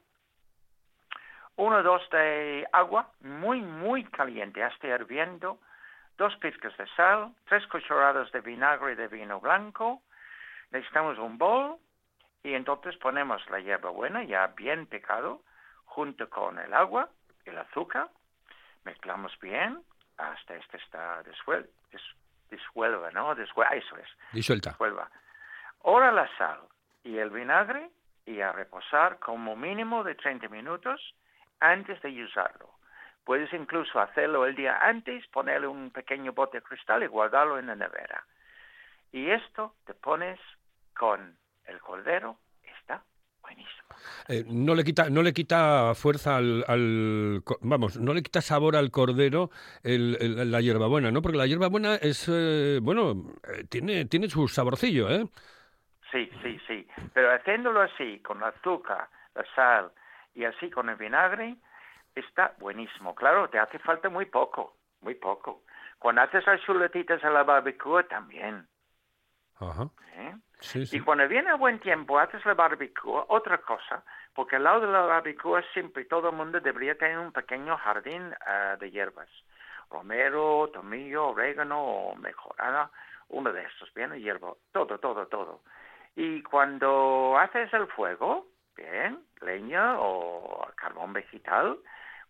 uno 1.57 1.77
o 1.77 1.83
dos 1.85 2.03
de 2.11 2.67
agua, 2.73 3.13
muy, 3.21 3.61
muy 3.61 4.03
caliente, 4.05 4.65
hasta 4.65 4.89
hirviendo, 4.89 5.61
dos 6.19 6.37
pizcas 6.39 6.77
de 6.77 6.89
sal, 6.97 7.33
tres 7.47 7.65
cucharadas 7.69 8.31
de 8.33 8.41
vinagre 8.41 8.97
de 8.97 9.07
vino 9.07 9.39
blanco, 9.39 10.03
necesitamos 10.73 11.17
un 11.19 11.39
bol 11.39 11.77
y 12.43 12.55
entonces 12.55 12.97
ponemos 12.97 13.49
la 13.51 13.61
hierbabuena 13.61 14.25
ya 14.25 14.49
bien 14.49 14.87
picado 14.87 15.43
junto 15.85 16.29
con 16.29 16.59
el 16.59 16.75
agua, 16.75 17.09
el 17.45 17.59
azúcar, 17.59 18.09
mezclamos 18.85 19.37
bien 19.41 19.83
hasta 20.17 20.55
este 20.57 20.77
está 20.79 21.23
disuel, 21.23 21.69
dis, 21.91 22.03
disuelva, 22.51 23.11
¿no? 23.11 23.35
Disue- 23.35 23.67
eso 23.73 23.97
es, 23.97 24.09
Disuelta. 24.33 24.71
disuelva. 24.71 25.11
Ahora 25.85 26.13
la 26.13 26.29
sal 26.37 26.61
y 27.03 27.19
el 27.19 27.31
vinagre 27.31 27.91
y 28.27 28.41
a 28.41 28.53
reposar 28.53 29.19
como 29.19 29.55
mínimo 29.57 30.03
de 30.05 30.15
30 30.15 30.49
minutos 30.49 31.15
antes 31.61 32.01
de 32.03 32.25
usarlo. 32.25 32.71
Puedes 33.25 33.53
incluso 33.55 34.01
hacerlo 34.01 34.45
el 34.47 34.55
día 34.55 34.79
antes, 34.83 35.27
ponerle 35.29 35.67
un 35.67 35.91
pequeño 35.91 36.33
bote 36.33 36.59
de 36.59 36.63
cristal 36.63 37.03
y 37.03 37.07
guardarlo 37.07 37.59
en 37.59 37.67
la 37.67 37.75
nevera. 37.75 38.25
Y 39.13 39.31
esto 39.31 39.75
te 39.87 39.95
pones 39.95 40.39
con 40.97 41.37
el 41.65 41.81
cordero, 41.81 42.39
buenísimo. 43.45 43.89
Eh, 44.29 44.45
no 44.49 44.75
le 44.75 44.85
quita, 44.85 45.09
no 45.11 45.23
le 45.23 45.33
quita 45.33 45.95
fuerza 45.95 46.37
al, 46.37 47.43
vamos, 47.61 47.99
no 47.99 48.15
le 48.15 48.23
quita 48.23 48.41
sabor 48.41 48.77
al 48.77 48.91
cordero 48.91 49.51
el, 49.83 50.17
el- 50.21 50.51
la 50.51 50.61
hierbabuena, 50.61 51.11
¿no? 51.11 51.23
Porque 51.23 51.39
la 51.39 51.47
hierbabuena 51.47 51.97
es, 51.97 52.27
eh, 52.29 52.81
bueno, 52.83 53.33
eh, 53.53 53.65
tiene, 53.69 54.07
tiene 54.07 54.29
su 54.29 54.49
saborcillo, 54.49 55.11
¿eh? 55.11 55.27
Sí, 56.11 56.31
sí, 56.43 56.61
sí. 56.67 56.89
Pero 57.13 57.33
haciéndolo 57.33 57.83
así, 57.83 58.21
con 58.21 58.39
el 58.39 58.45
azúcar, 58.45 59.09
la 59.35 59.45
sal 59.55 59.93
y 60.35 60.45
así 60.45 60.71
con 60.71 60.89
el 60.89 60.97
vinagre, 60.97 61.57
está 62.15 62.55
buenísimo. 62.59 63.15
Claro, 63.15 63.49
te 63.51 63.59
hace 63.59 63.79
falta 63.81 64.09
muy 64.09 64.27
poco, 64.27 64.77
muy 65.01 65.15
poco. 65.15 65.63
Cuando 65.99 66.23
haces 66.23 66.47
las 66.47 66.61
chuletitas 66.63 67.23
a 67.25 67.31
la 67.31 67.43
barbacoa 67.43 68.05
también. 68.09 68.67
Ajá. 69.57 69.91
Y 70.73 71.01
cuando 71.01 71.29
viene 71.29 71.51
el 71.51 71.57
buen 71.57 71.79
tiempo, 71.79 72.19
haces 72.19 72.45
la 72.47 72.55
barbacoa, 72.55 73.27
otra 73.29 73.59
cosa, 73.59 74.03
porque 74.35 74.57
al 74.57 74.65
lado 74.65 74.81
de 74.81 74.87
la 74.89 75.03
barbacoa 75.03 75.63
siempre 75.73 76.05
todo 76.05 76.31
el 76.31 76.37
mundo 76.37 76.61
debería 76.61 76.97
tener 76.97 77.19
un 77.19 77.33
pequeño 77.33 77.77
jardín 77.77 78.35
eh, 78.47 78.77
de 78.81 78.91
hierbas. 78.91 79.29
Romero, 79.91 80.71
tomillo, 80.73 81.29
orégano 81.29 81.81
o 81.81 82.17
mejorada, 82.17 82.91
uno 83.29 83.53
de 83.53 83.63
estos, 83.63 83.93
bien, 83.95 84.13
hierbo, 84.15 84.59
todo, 84.73 84.99
todo, 84.99 85.27
todo. 85.27 85.61
Y 86.17 86.43
cuando 86.43 87.37
haces 87.39 87.73
el 87.73 87.87
fuego, 87.89 88.47
bien, 88.77 89.21
leña 89.43 89.99
o 89.99 90.67
carbón 90.77 91.13
vegetal, 91.13 91.79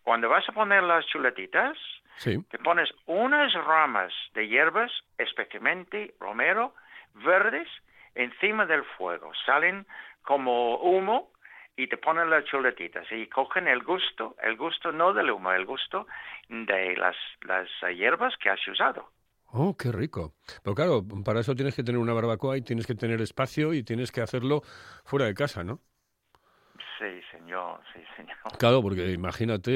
cuando 0.03 0.29
vas 0.29 0.47
a 0.47 0.51
poner 0.51 0.83
las 0.83 1.05
chuletitas, 1.07 1.77
te 2.23 2.59
pones 2.59 2.89
unas 3.07 3.53
ramas 3.53 4.13
de 4.33 4.47
hierbas, 4.47 4.91
especialmente 5.17 6.13
romero, 6.19 6.73
verdes, 7.13 7.67
encima 8.15 8.65
del 8.65 8.83
fuego. 8.97 9.31
Salen 9.45 9.85
como 10.23 10.77
humo 10.77 11.31
y 11.77 11.87
te 11.87 11.97
ponen 11.97 12.29
las 12.29 12.45
chuletitas 12.45 13.05
y 13.11 13.27
cogen 13.27 13.67
el 13.67 13.83
gusto, 13.83 14.35
el 14.41 14.55
gusto 14.55 14.91
no 14.91 15.13
del 15.13 15.31
humo, 15.31 15.51
el 15.51 15.65
gusto 15.65 16.07
de 16.49 16.95
las, 16.95 17.15
las 17.41 17.69
hierbas 17.95 18.35
que 18.37 18.49
has 18.49 18.67
usado. 18.67 19.11
Oh, 19.47 19.75
qué 19.77 19.91
rico. 19.91 20.33
Pero 20.63 20.75
claro, 20.75 21.03
para 21.23 21.41
eso 21.41 21.55
tienes 21.55 21.75
que 21.75 21.83
tener 21.83 21.99
una 21.99 22.13
barbacoa 22.13 22.57
y 22.57 22.61
tienes 22.61 22.87
que 22.87 22.95
tener 22.95 23.21
espacio 23.21 23.73
y 23.73 23.83
tienes 23.83 24.11
que 24.11 24.21
hacerlo 24.21 24.61
fuera 25.05 25.25
de 25.25 25.33
casa, 25.33 25.63
¿no? 25.63 25.81
Sí, 26.97 27.21
señor, 27.31 27.81
sí, 27.93 28.01
señor. 28.15 28.35
Claro, 28.59 28.81
porque 28.81 29.11
imagínate, 29.11 29.71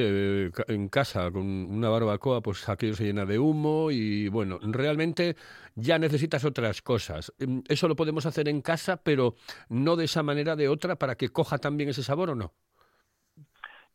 eh, 0.48 0.52
en 0.68 0.88
casa 0.90 1.32
con 1.32 1.46
una 1.46 1.90
barbacoa, 1.90 2.42
pues 2.42 2.68
aquello 2.70 2.94
se 2.94 3.06
llena 3.06 3.26
de 3.26 3.38
humo 3.38 3.92
y 3.92 4.30
bueno, 4.30 4.58
realmente 4.62 5.36
ya 5.76 6.00
necesitas 6.00 6.46
otras 6.46 6.82
cosas. 6.82 7.34
Em, 7.40 7.62
eso 7.68 7.88
lo 7.88 7.96
podemos 7.96 8.26
hacer 8.26 8.48
en 8.48 8.62
casa, 8.62 8.98
pero 9.04 9.34
no 9.70 9.96
de 9.96 10.06
esa 10.06 10.24
manera, 10.24 10.56
de 10.56 10.70
otra, 10.70 10.96
para 10.96 11.16
que 11.16 11.30
coja 11.30 11.58
también 11.58 11.90
ese 11.90 12.04
sabor 12.04 12.30
o 12.30 12.36
no. 12.36 12.54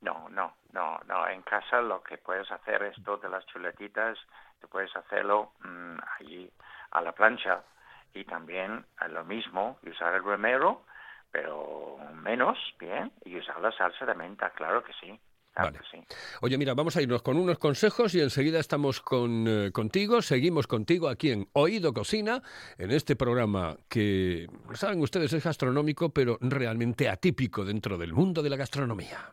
No, 0.02 0.28
no, 0.28 0.56
no, 0.72 1.00
no. 1.06 1.28
En 1.28 1.40
casa 1.42 1.80
lo 1.80 2.02
que 2.02 2.18
puedes 2.18 2.50
hacer 2.50 2.82
esto 2.82 3.16
de 3.16 3.30
las 3.30 3.46
chuletitas, 3.46 4.18
te 4.60 4.66
puedes 4.66 4.94
hacerlo 4.94 5.52
mm, 5.64 5.96
allí 6.18 6.50
a 6.90 7.00
la 7.00 7.12
plancha 7.12 7.62
y 8.12 8.24
también 8.24 8.84
lo 9.08 9.24
mismo, 9.24 9.78
usar 9.82 10.14
el 10.14 10.24
remero 10.24 10.84
pero 11.34 11.98
menos, 12.22 12.56
bien, 12.78 13.10
y 13.24 13.36
usar 13.36 13.60
la 13.60 13.72
salsa 13.72 14.06
de 14.06 14.14
menta, 14.14 14.50
claro 14.50 14.84
que 14.84 14.92
sí. 15.00 15.18
vale. 15.56 15.80
sí. 15.90 15.98
Oye, 16.42 16.56
mira, 16.56 16.74
vamos 16.74 16.96
a 16.96 17.02
irnos 17.02 17.22
con 17.22 17.36
unos 17.36 17.58
consejos 17.58 18.14
y 18.14 18.20
enseguida 18.20 18.60
estamos 18.60 19.00
con, 19.00 19.44
eh, 19.48 19.72
contigo, 19.72 20.22
seguimos 20.22 20.68
contigo 20.68 21.08
aquí 21.08 21.32
en 21.32 21.48
Oído 21.52 21.92
Cocina, 21.92 22.40
en 22.78 22.92
este 22.92 23.16
programa 23.16 23.76
que, 23.88 24.46
saben 24.74 25.00
ustedes, 25.00 25.32
es 25.32 25.42
gastronómico, 25.42 26.10
pero 26.10 26.38
realmente 26.40 27.08
atípico 27.08 27.64
dentro 27.64 27.98
del 27.98 28.12
mundo 28.12 28.40
de 28.40 28.50
la 28.50 28.56
gastronomía. 28.56 29.32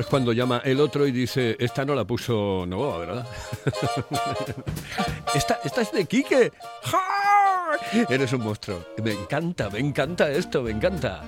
Es 0.00 0.06
cuando 0.06 0.32
llama 0.32 0.60
el 0.64 0.80
otro 0.80 1.06
y 1.06 1.12
dice, 1.12 1.56
esta 1.58 1.84
no 1.84 1.94
la 1.94 2.04
puso 2.04 2.64
Novoa, 2.66 2.98
¿verdad? 2.98 3.26
esta, 5.34 5.60
esta 5.64 5.80
es 5.82 5.92
de 5.92 6.04
Quique. 6.06 6.52
Eres 8.08 8.32
un 8.32 8.42
monstruo. 8.42 8.84
Me 9.02 9.12
encanta, 9.12 9.70
me 9.70 9.78
encanta 9.78 10.30
esto, 10.30 10.62
me 10.62 10.70
encanta. 10.70 11.22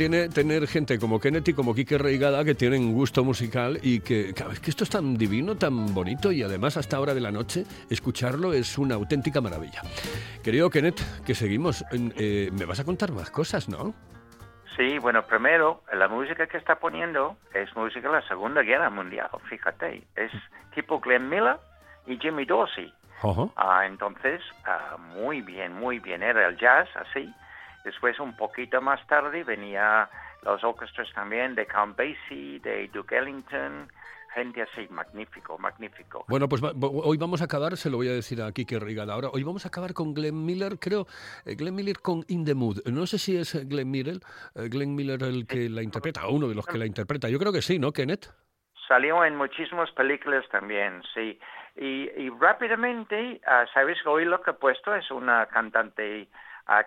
Tiene 0.00 0.30
tener 0.30 0.66
gente 0.66 0.98
como 0.98 1.20
Kenneth 1.20 1.48
y 1.48 1.52
como 1.52 1.74
Quique 1.74 1.98
Reigada 1.98 2.42
que 2.42 2.54
tienen 2.54 2.94
gusto 2.94 3.22
musical 3.22 3.78
y 3.82 4.00
que, 4.00 4.32
claro, 4.32 4.52
es 4.52 4.58
que 4.58 4.70
esto 4.70 4.84
es 4.84 4.88
tan 4.88 5.18
divino, 5.18 5.58
tan 5.58 5.92
bonito 5.92 6.32
y 6.32 6.42
además 6.42 6.78
hasta 6.78 6.96
ahora 6.96 7.12
de 7.12 7.20
la 7.20 7.30
noche 7.30 7.64
escucharlo 7.90 8.54
es 8.54 8.78
una 8.78 8.94
auténtica 8.94 9.42
maravilla. 9.42 9.82
Querido 10.42 10.70
Kenneth, 10.70 11.02
que 11.26 11.34
seguimos, 11.34 11.84
eh, 11.92 12.48
me 12.50 12.64
vas 12.64 12.80
a 12.80 12.84
contar 12.84 13.12
más 13.12 13.30
cosas, 13.30 13.68
¿no? 13.68 13.92
Sí, 14.74 14.98
bueno, 15.00 15.22
primero, 15.26 15.82
la 15.92 16.08
música 16.08 16.46
que 16.46 16.56
está 16.56 16.76
poniendo 16.76 17.36
es 17.52 17.68
música 17.76 18.08
de 18.08 18.14
la 18.14 18.26
Segunda 18.26 18.62
Guerra 18.62 18.88
Mundial, 18.88 19.28
fíjate, 19.50 20.02
es 20.16 20.32
tipo 20.74 20.98
Glenn 21.00 21.28
Miller 21.28 21.58
y 22.06 22.16
Jimmy 22.16 22.46
Dorsey. 22.46 22.90
Ah, 23.54 23.82
entonces, 23.84 24.40
ah, 24.64 24.96
muy 25.14 25.42
bien, 25.42 25.74
muy 25.74 25.98
bien, 25.98 26.22
era 26.22 26.48
el 26.48 26.56
jazz 26.56 26.88
así, 26.96 27.30
Después, 27.84 28.18
un 28.20 28.36
poquito 28.36 28.80
más 28.80 29.04
tarde, 29.06 29.44
venía 29.44 30.08
los 30.42 30.62
orquestas 30.64 31.08
también 31.14 31.54
de 31.54 31.66
Count 31.66 31.96
Basie, 31.96 32.60
de 32.60 32.88
Duke 32.88 33.16
Ellington, 33.16 33.88
gente 34.34 34.62
así, 34.62 34.86
magnífico, 34.90 35.58
magnífico. 35.58 36.24
Bueno, 36.28 36.48
pues 36.48 36.62
hoy 36.62 37.16
vamos 37.16 37.42
a 37.42 37.44
acabar, 37.44 37.76
se 37.76 37.90
lo 37.90 37.96
voy 37.96 38.08
a 38.08 38.12
decir 38.12 38.40
a 38.42 38.52
Kike 38.52 38.78
Rigada 38.78 39.14
ahora, 39.14 39.28
hoy 39.32 39.42
vamos 39.42 39.64
a 39.64 39.68
acabar 39.68 39.92
con 39.92 40.14
Glenn 40.14 40.44
Miller, 40.44 40.78
creo, 40.78 41.06
eh, 41.44 41.54
Glenn 41.56 41.74
Miller 41.74 42.00
con 42.00 42.24
In 42.28 42.44
the 42.44 42.54
Mood. 42.54 42.86
No 42.86 43.06
sé 43.06 43.18
si 43.18 43.36
es 43.36 43.54
Glenn 43.68 43.90
Miller, 43.90 44.20
eh, 44.54 44.68
Glenn 44.68 44.94
Miller 44.94 45.22
el 45.22 45.46
que 45.46 45.68
la 45.68 45.82
interpreta, 45.82 46.28
uno 46.28 46.48
de 46.48 46.54
los 46.54 46.66
que 46.66 46.78
la 46.78 46.86
interpreta. 46.86 47.28
Yo 47.28 47.38
creo 47.38 47.52
que 47.52 47.62
sí, 47.62 47.78
¿no, 47.78 47.92
Kenneth? 47.92 48.26
Salió 48.86 49.24
en 49.24 49.36
muchísimas 49.36 49.90
películas 49.92 50.44
también, 50.50 51.02
sí. 51.14 51.38
Y, 51.76 52.28
rápidamente, 52.40 53.40
uh, 53.46 53.66
¿sabes? 53.72 53.96
Hoy 54.04 54.24
lo 54.24 54.42
que 54.42 54.50
he 54.50 54.54
puesto 54.54 54.94
es 54.94 55.10
una 55.10 55.46
cantante 55.46 56.28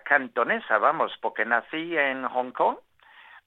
cantonesa, 0.04 0.78
vamos, 0.78 1.12
porque 1.20 1.44
nací 1.44 1.96
en 1.96 2.24
Hong 2.24 2.52
Kong, 2.52 2.78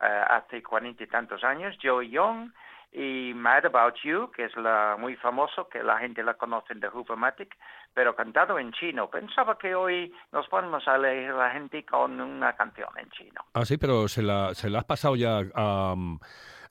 eh, 0.01 0.23
hace 0.29 0.61
cuarenta 0.61 1.03
y 1.03 1.07
tantos 1.07 1.43
años, 1.43 1.75
Joey 1.81 2.09
Young, 2.09 2.51
y 2.91 3.33
Mad 3.35 3.65
About 3.65 3.95
You, 4.03 4.31
que 4.31 4.45
es 4.45 4.55
la 4.55 4.95
muy 4.97 5.15
famoso, 5.17 5.67
que 5.67 5.83
la 5.83 5.97
gente 5.99 6.23
la 6.23 6.35
conoce 6.35 6.73
de 6.73 6.87
Hoovermatic, 6.87 7.55
pero 7.93 8.15
cantado 8.15 8.57
en 8.59 8.71
chino. 8.71 9.09
Pensaba 9.09 9.57
que 9.57 9.75
hoy 9.75 10.13
nos 10.31 10.47
ponemos 10.47 10.87
a 10.87 10.97
leer 10.97 11.33
la 11.33 11.51
gente 11.51 11.85
con 11.85 12.19
una 12.19 12.55
canción 12.55 12.89
en 12.97 13.09
chino. 13.09 13.41
Ah, 13.53 13.65
sí, 13.65 13.77
pero 13.77 14.07
¿se 14.07 14.21
la, 14.21 14.53
se 14.53 14.69
la 14.69 14.79
has 14.79 14.85
pasado 14.85 15.15
ya 15.15 15.41
a, 15.53 15.95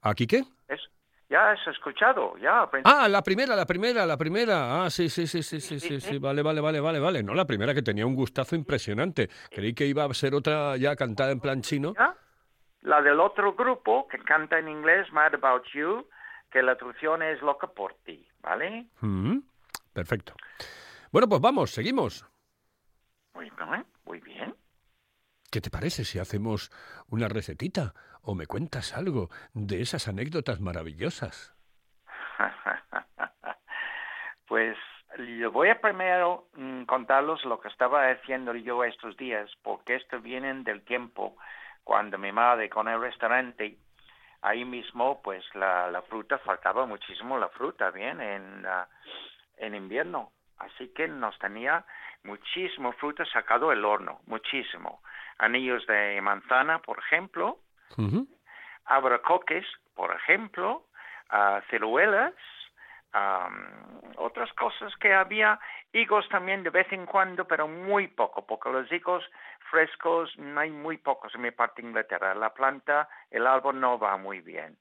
a 0.03 0.15
Quique? 0.15 0.45
Es, 0.69 0.81
ya 1.29 1.51
has 1.51 1.67
escuchado, 1.67 2.37
ya. 2.39 2.69
Ah, 2.85 3.09
la 3.09 3.23
primera, 3.23 3.57
la 3.57 3.67
primera, 3.67 4.07
la 4.07 4.17
primera. 4.17 4.85
Ah, 4.85 4.91
sí, 4.91 5.09
sí, 5.09 5.27
sí, 5.27 5.43
sí, 5.43 5.61
sí, 5.61 5.81
sí, 5.81 6.01
sí, 6.01 6.19
vale, 6.19 6.43
vale, 6.43 6.61
vale, 6.61 6.81
vale, 6.81 6.99
vale. 7.01 7.23
No, 7.23 7.35
la 7.35 7.47
primera 7.47 7.75
que 7.75 7.83
tenía 7.83 8.07
un 8.07 8.15
gustazo 8.15 8.55
impresionante. 8.55 9.29
Creí 9.51 9.75
que 9.75 9.87
iba 9.87 10.05
a 10.05 10.15
ser 10.15 10.35
otra 10.35 10.77
ya 10.77 10.95
cantada 10.95 11.33
en 11.33 11.41
plan 11.41 11.62
chino. 11.62 11.95
La 12.83 13.03
del 13.03 13.19
otro 13.19 13.55
grupo 13.55 14.07
que 14.07 14.19
canta 14.19 14.59
en 14.59 14.69
inglés, 14.69 15.12
Mad 15.12 15.35
About 15.35 15.65
You, 15.75 16.07
que 16.53 16.62
la 16.62 16.77
traducción 16.77 17.23
es 17.23 17.43
Loca 17.43 17.67
por 17.67 17.95
ti, 18.05 18.27
¿vale? 18.41 18.87
Mm, 19.01 19.39
perfecto. 19.93 20.35
Bueno, 21.11 21.29
pues 21.29 21.41
vamos, 21.41 21.71
seguimos. 21.73 22.25
Muy 23.35 23.51
bien, 23.51 23.85
muy 24.05 24.21
bien. 24.21 24.55
¿Qué 25.57 25.62
te 25.62 25.71
parece 25.71 26.05
si 26.05 26.19
hacemos 26.19 26.71
una 27.09 27.29
recetita 27.29 27.95
o 28.21 28.35
me 28.35 28.47
cuentas 28.47 28.95
algo 28.95 29.31
de 29.55 29.81
esas 29.81 30.07
anécdotas 30.07 30.61
maravillosas? 30.61 31.57
pues 34.47 34.77
yo 35.40 35.51
voy 35.51 35.71
a 35.71 35.81
primero 35.81 36.51
mm, 36.57 36.83
contarlos 36.83 37.42
lo 37.47 37.59
que 37.59 37.69
estaba 37.69 38.11
haciendo 38.11 38.55
yo 38.55 38.85
estos 38.85 39.16
días, 39.16 39.51
porque 39.62 39.95
esto 39.95 40.21
viene 40.21 40.53
del 40.62 40.85
tiempo 40.85 41.38
cuando 41.85 42.19
mi 42.19 42.33
madre 42.33 42.69
con 42.69 42.87
el 42.88 43.01
restaurante, 43.01 43.79
ahí 44.42 44.66
mismo 44.66 45.23
pues 45.23 45.42
la, 45.55 45.90
la 45.90 46.03
fruta, 46.03 46.37
faltaba 46.40 46.85
muchísimo 46.85 47.38
la 47.38 47.49
fruta, 47.49 47.90
bien, 47.92 48.21
en, 48.21 48.66
en 49.57 49.75
invierno. 49.75 50.33
Así 50.59 50.88
que 50.95 51.07
nos 51.09 51.38
tenía 51.38 51.85
muchísimo 52.25 52.92
fruta 52.92 53.25
sacado 53.27 53.71
del 53.71 53.85
horno, 53.85 54.21
muchísimo. 54.27 55.01
Anillos 55.38 55.87
de 55.87 56.21
manzana, 56.21 56.79
por 56.81 56.99
ejemplo, 56.99 57.59
Uh 57.97 58.03
-huh. 58.03 58.27
abracoques, 58.87 59.64
por 59.95 60.11
ejemplo, 60.14 60.87
uh, 61.33 61.61
ciruelas, 61.71 62.35
um, 63.14 64.12
otras 64.16 64.53
cosas 64.55 64.95
que 64.97 65.14
había, 65.14 65.59
higos 65.92 66.29
también 66.29 66.62
de 66.62 66.71
vez 66.71 66.92
en 66.92 67.07
cuando, 67.07 67.47
pero 67.47 67.69
muy 67.69 68.09
poco, 68.09 68.45
porque 68.47 68.71
los 68.71 68.90
higos 68.90 69.25
frescos 69.71 70.37
no 70.38 70.61
hay 70.61 70.71
muy 70.71 70.97
pocos 70.99 71.35
en 71.35 71.42
mi 71.42 71.51
parte 71.53 71.81
de 71.81 71.88
Inglaterra. 71.88 72.35
La 72.35 72.53
planta, 72.53 73.09
el 73.31 73.47
árbol 73.47 73.81
no 73.81 73.99
va 73.99 74.16
muy 74.16 74.40
bien. 74.40 74.77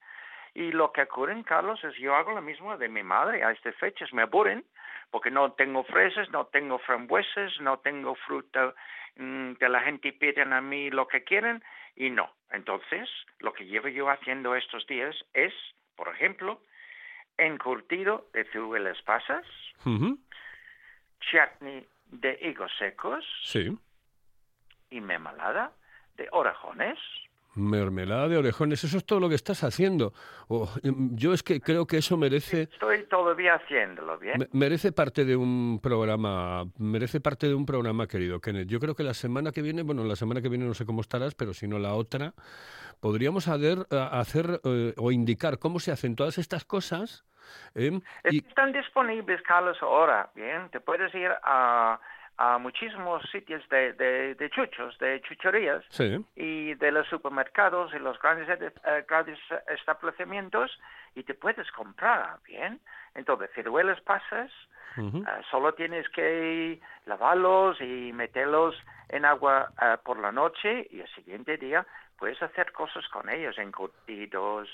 Y 0.56 0.72
lo 0.72 0.92
que 0.94 1.02
ocurre 1.04 1.34
en 1.34 1.44
Carlos 1.44 1.84
es 1.84 1.96
yo 1.98 2.16
hago 2.16 2.32
lo 2.32 2.42
mismo 2.42 2.78
de 2.78 2.88
mi 2.90 3.04
madre 3.04 3.44
a 3.44 3.52
estas 3.52 3.76
fechas, 3.76 4.12
me 4.14 4.22
aburren 4.24 4.64
porque 5.12 5.30
no 5.30 5.52
tengo 5.54 5.84
fresas, 5.84 6.30
no 6.32 6.46
tengo 6.48 6.80
frambuesas, 6.80 7.60
no 7.60 7.80
tengo 7.80 8.16
fruta 8.16 8.74
mmm, 9.18 9.54
que 9.56 9.70
la 9.70 9.82
gente 9.82 10.12
piden 10.14 10.54
a 10.54 10.62
mí 10.62 10.90
lo 10.90 11.08
que 11.08 11.24
quieren 11.24 11.62
y 11.96 12.10
no. 12.10 12.32
Entonces, 12.52 13.10
lo 13.40 13.52
que 13.54 13.66
llevo 13.66 13.90
yo 13.90 14.10
haciendo 14.10 14.56
estos 14.56 14.88
días 14.88 15.14
es, 15.34 15.54
por 15.96 16.08
ejemplo, 16.10 16.62
encurtido 17.38 18.28
de 18.34 18.46
ciruelas 18.46 19.02
pasas, 19.04 19.46
Uh 19.86 19.90
-huh. 19.90 20.18
chutney 21.20 21.86
de 22.08 22.38
higos 22.42 22.72
secos 22.78 23.26
Sí. 23.44 23.78
y 24.90 25.02
mermelada 25.02 25.72
de 26.16 26.28
orejones. 26.32 26.98
Mermelada 27.56 28.28
de 28.28 28.38
orejones, 28.38 28.84
eso 28.84 28.98
es 28.98 29.06
todo 29.06 29.20
lo 29.20 29.30
que 29.30 29.36
estás 29.36 29.64
haciendo. 29.64 30.14
Oh, 30.48 30.70
yo 30.84 31.34
es 31.34 31.42
que 31.42 31.62
creo 31.62 31.88
que 31.88 31.98
eso 31.98 32.18
merece 32.18 32.64
Estoy 32.64 33.04
todavía 33.06 33.56
haciéndolo, 33.56 34.18
¿bien? 34.20 34.40
me- 34.40 34.48
merece 34.52 34.92
parte 34.92 35.24
de 35.26 35.36
un 35.36 35.80
programa, 35.82 36.66
merece 36.78 37.22
parte 37.22 37.48
de 37.48 37.56
un 37.56 37.66
programa, 37.66 38.08
querido 38.08 38.40
Kenneth. 38.42 38.68
Yo 38.68 38.80
creo 38.80 38.94
que 38.96 39.04
la 39.04 39.14
semana 39.14 39.52
que 39.52 39.62
viene, 39.62 39.84
bueno, 39.84 40.04
la 40.04 40.16
semana 40.16 40.42
que 40.42 40.50
viene 40.50 40.66
no 40.66 40.74
sé 40.74 40.86
cómo 40.86 41.02
estarás, 41.02 41.34
pero 41.34 41.54
si 41.54 41.68
no 41.68 41.80
la 41.80 41.94
otra, 41.94 42.34
podríamos 43.00 43.48
hacer, 43.48 43.86
hacer 43.90 44.60
eh, 44.64 44.94
o 44.98 45.12
indicar 45.12 45.58
cómo 45.60 45.80
se 45.80 45.92
hacen 45.92 46.16
todas 46.16 46.38
estas 46.38 46.66
cosas. 46.66 47.26
¿eh? 47.76 48.00
Y, 48.32 48.46
Están 48.48 48.74
disponibles, 48.74 49.42
Carlos, 49.44 49.78
ahora, 49.82 50.30
¿bien? 50.36 50.70
Te 50.72 50.80
puedes 50.80 51.14
ir 51.16 51.30
a, 51.44 52.00
a 52.38 52.58
muchísimos 52.58 53.24
sitios 53.32 53.68
de, 53.70 53.94
de, 53.94 54.36
de 54.36 54.50
chuchos, 54.50 54.98
de 55.00 55.22
chucherías 55.22 55.84
sí, 55.90 56.24
y 56.36 56.74
de 56.74 56.92
los 56.92 57.08
supermercados 57.08 57.94
y 57.94 58.00
los 58.00 58.20
grandes, 58.20 58.50
eh, 58.60 59.06
grandes 59.08 59.40
establecimientos 59.70 60.78
y 61.16 61.24
te 61.24 61.34
puedes 61.34 61.72
comprar, 61.72 62.38
¿bien? 62.46 62.80
Entonces, 63.14 63.50
ciruelas 63.56 64.02
pasas, 64.02 64.52
eh, 64.98 65.24
solo 65.50 65.74
tienes 65.74 66.08
que 66.10 66.80
lavarlos 67.06 67.80
y 67.82 68.12
meterlos 68.14 68.76
en 69.10 69.26
agua 69.26 69.72
eh, 69.82 69.98
por 70.04 70.20
la 70.20 70.32
noche 70.32 70.88
y 70.92 71.02
el 71.02 71.08
siguiente 71.16 71.58
día 71.58 71.86
puedes 72.18 72.42
hacer 72.42 72.72
cosas 72.72 73.08
con 73.10 73.30
ellos, 73.30 73.58
encurtidos, 73.58 74.70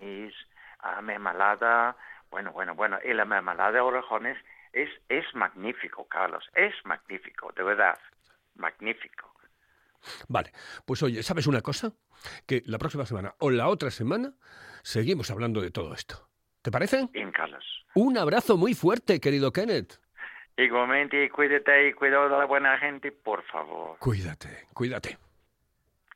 es 0.00 0.34
ah, 0.80 1.00
mermelada, 1.02 1.96
bueno, 2.30 2.52
bueno, 2.52 2.74
bueno, 2.74 2.98
y 3.04 3.12
la 3.12 3.24
mermelada 3.24 3.72
de 3.72 3.80
orejones 3.80 4.36
es, 4.72 4.90
es 5.08 5.24
magnífico, 5.34 6.06
Carlos, 6.08 6.44
es 6.54 6.74
magnífico, 6.84 7.52
de 7.56 7.62
verdad, 7.62 7.98
magnífico. 8.54 9.32
Vale, 10.28 10.52
pues 10.86 11.02
oye, 11.02 11.22
¿sabes 11.22 11.46
una 11.46 11.60
cosa? 11.60 11.92
Que 12.46 12.62
la 12.66 12.78
próxima 12.78 13.04
semana 13.06 13.34
o 13.38 13.50
la 13.50 13.68
otra 13.68 13.90
semana 13.90 14.32
seguimos 14.82 15.30
hablando 15.30 15.60
de 15.60 15.70
todo 15.70 15.94
esto. 15.94 16.28
¿Te 16.62 16.70
parece? 16.70 17.08
Bien, 17.12 17.32
Carlos. 17.32 17.64
Un 17.94 18.18
abrazo 18.18 18.56
muy 18.56 18.74
fuerte, 18.74 19.20
querido 19.20 19.52
Kenneth. 19.52 19.98
Igualmente, 20.56 21.28
cuídate 21.30 21.88
y 21.88 21.92
cuidado 21.94 22.28
de 22.28 22.38
la 22.38 22.44
buena 22.44 22.78
gente, 22.78 23.12
por 23.12 23.42
favor. 23.44 23.98
Cuídate, 23.98 24.66
cuídate. 24.74 25.18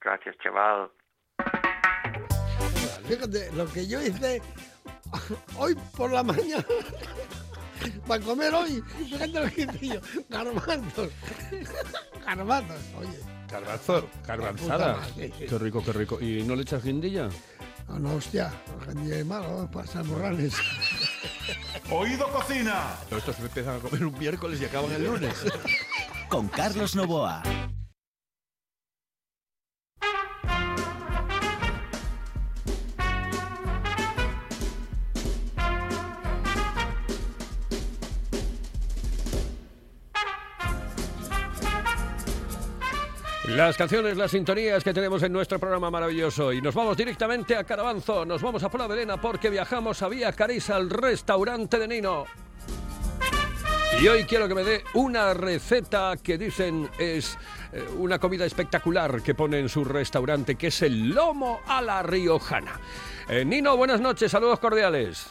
Gracias, 0.00 0.36
chaval. 0.38 0.90
Fíjate, 3.08 3.52
lo 3.52 3.66
que 3.66 3.86
yo 3.86 4.02
hice 4.02 4.40
hoy 5.58 5.74
por 5.96 6.12
la 6.12 6.22
mañana 6.22 6.64
para 8.06 8.22
comer 8.24 8.54
hoy, 8.54 8.82
fíjate 8.98 9.28
lo 9.28 9.50
que 9.50 9.62
hice 9.62 9.88
yo, 9.88 10.00
garbanzos, 10.28 11.10
garbanzos, 12.26 12.80
oye. 12.98 13.34
Garbanzo, 13.50 14.08
garbanzada. 14.26 15.04
Sí. 15.14 15.30
Qué 15.30 15.58
rico, 15.58 15.84
qué 15.84 15.92
rico. 15.92 16.20
¿Y 16.20 16.42
no 16.42 16.56
le 16.56 16.62
echas 16.62 16.82
guindilla? 16.82 17.28
No, 17.88 17.98
no, 18.00 18.14
hostia, 18.14 18.50
de 18.94 19.24
malo, 19.24 19.70
pasar 19.70 20.04
morrales. 20.04 20.54
Oído 21.90 22.26
Cocina. 22.32 22.96
Estos 23.10 23.38
empiezan 23.38 23.76
a 23.76 23.78
comer 23.78 24.06
un 24.06 24.18
miércoles 24.18 24.60
y 24.60 24.64
acaban 24.64 24.90
el 24.92 25.04
lunes. 25.04 25.34
Con 26.28 26.48
Carlos 26.48 26.96
Novoa. 26.96 27.42
Las 43.56 43.76
canciones, 43.76 44.16
las 44.16 44.32
sintonías 44.32 44.82
que 44.82 44.92
tenemos 44.92 45.22
en 45.22 45.32
nuestro 45.32 45.60
programa 45.60 45.88
maravilloso. 45.88 46.52
Y 46.52 46.60
nos 46.60 46.74
vamos 46.74 46.96
directamente 46.96 47.54
a 47.54 47.62
Carabanzo, 47.62 48.24
nos 48.24 48.42
vamos 48.42 48.64
a 48.64 48.68
Pola 48.68 48.88
Verena 48.88 49.20
porque 49.20 49.48
viajamos 49.48 50.02
a 50.02 50.08
Vía 50.08 50.32
Carisa 50.32 50.74
al 50.74 50.90
restaurante 50.90 51.78
de 51.78 51.86
Nino. 51.86 52.24
Y 54.02 54.08
hoy 54.08 54.24
quiero 54.24 54.48
que 54.48 54.56
me 54.56 54.64
dé 54.64 54.82
una 54.94 55.34
receta 55.34 56.16
que 56.20 56.36
dicen 56.36 56.90
es 56.98 57.38
eh, 57.72 57.86
una 57.96 58.18
comida 58.18 58.44
espectacular 58.44 59.22
que 59.22 59.36
pone 59.36 59.60
en 59.60 59.68
su 59.68 59.84
restaurante, 59.84 60.56
que 60.56 60.66
es 60.66 60.82
el 60.82 61.10
lomo 61.10 61.60
a 61.68 61.80
la 61.80 62.02
riojana. 62.02 62.80
Eh, 63.28 63.44
Nino, 63.44 63.76
buenas 63.76 64.00
noches, 64.00 64.32
saludos 64.32 64.58
cordiales. 64.58 65.28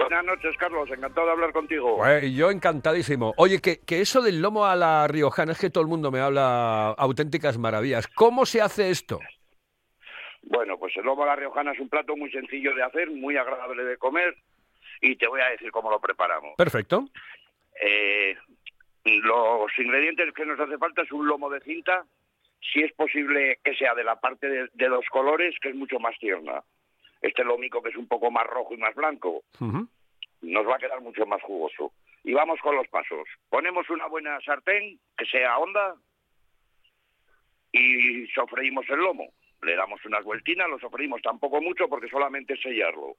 Buenas 0.00 0.24
noches, 0.24 0.56
Carlos. 0.56 0.88
Encantado 0.90 1.26
de 1.26 1.32
hablar 1.32 1.52
contigo. 1.52 1.98
Pues 1.98 2.34
yo 2.34 2.50
encantadísimo. 2.50 3.34
Oye, 3.36 3.60
que, 3.60 3.80
que 3.80 4.00
eso 4.00 4.22
del 4.22 4.40
lomo 4.40 4.64
a 4.64 4.74
la 4.74 5.06
riojana 5.06 5.52
es 5.52 5.58
que 5.60 5.68
todo 5.68 5.82
el 5.82 5.90
mundo 5.90 6.10
me 6.10 6.20
habla 6.20 6.92
auténticas 6.92 7.58
maravillas. 7.58 8.06
¿Cómo 8.08 8.46
se 8.46 8.62
hace 8.62 8.88
esto? 8.88 9.20
Bueno, 10.42 10.78
pues 10.78 10.96
el 10.96 11.04
lomo 11.04 11.24
a 11.24 11.26
la 11.26 11.36
riojana 11.36 11.72
es 11.72 11.80
un 11.80 11.90
plato 11.90 12.16
muy 12.16 12.30
sencillo 12.30 12.74
de 12.74 12.82
hacer, 12.82 13.10
muy 13.10 13.36
agradable 13.36 13.84
de 13.84 13.98
comer 13.98 14.34
y 15.02 15.16
te 15.16 15.28
voy 15.28 15.42
a 15.42 15.50
decir 15.50 15.70
cómo 15.70 15.90
lo 15.90 16.00
preparamos. 16.00 16.54
Perfecto. 16.56 17.04
Eh, 17.82 18.36
los 19.04 19.70
ingredientes 19.78 20.32
que 20.32 20.46
nos 20.46 20.58
hace 20.58 20.78
falta 20.78 21.02
es 21.02 21.12
un 21.12 21.26
lomo 21.26 21.50
de 21.50 21.60
cinta, 21.60 22.06
si 22.72 22.80
es 22.82 22.92
posible 22.94 23.58
que 23.62 23.74
sea 23.74 23.94
de 23.94 24.04
la 24.04 24.18
parte 24.18 24.48
de, 24.48 24.68
de 24.72 24.88
los 24.88 25.04
colores, 25.10 25.54
que 25.60 25.68
es 25.68 25.74
mucho 25.74 25.98
más 25.98 26.18
tierna. 26.18 26.62
Este 27.20 27.44
lomico 27.44 27.82
que 27.82 27.90
es 27.90 27.96
un 27.96 28.08
poco 28.08 28.30
más 28.30 28.46
rojo 28.46 28.74
y 28.74 28.78
más 28.78 28.94
blanco, 28.94 29.42
nos 29.60 30.66
va 30.66 30.76
a 30.76 30.78
quedar 30.78 31.00
mucho 31.00 31.26
más 31.26 31.42
jugoso. 31.42 31.92
Y 32.24 32.32
vamos 32.32 32.60
con 32.60 32.76
los 32.76 32.88
pasos. 32.88 33.28
Ponemos 33.48 33.88
una 33.90 34.06
buena 34.06 34.40
sartén, 34.40 34.98
que 35.16 35.24
sea 35.26 35.58
honda, 35.58 35.96
y 37.72 38.26
sofreímos 38.28 38.88
el 38.88 38.98
lomo. 38.98 39.32
le 39.62 39.76
damos 39.76 40.04
unas 40.06 40.24
vueltinas, 40.24 40.68
lo 40.70 40.78
sofreímos 40.78 41.20
tampoco 41.20 41.60
mucho 41.60 41.88
porque 41.88 42.08
solamente 42.08 42.54
es 42.54 42.62
sellarlo. 42.62 43.16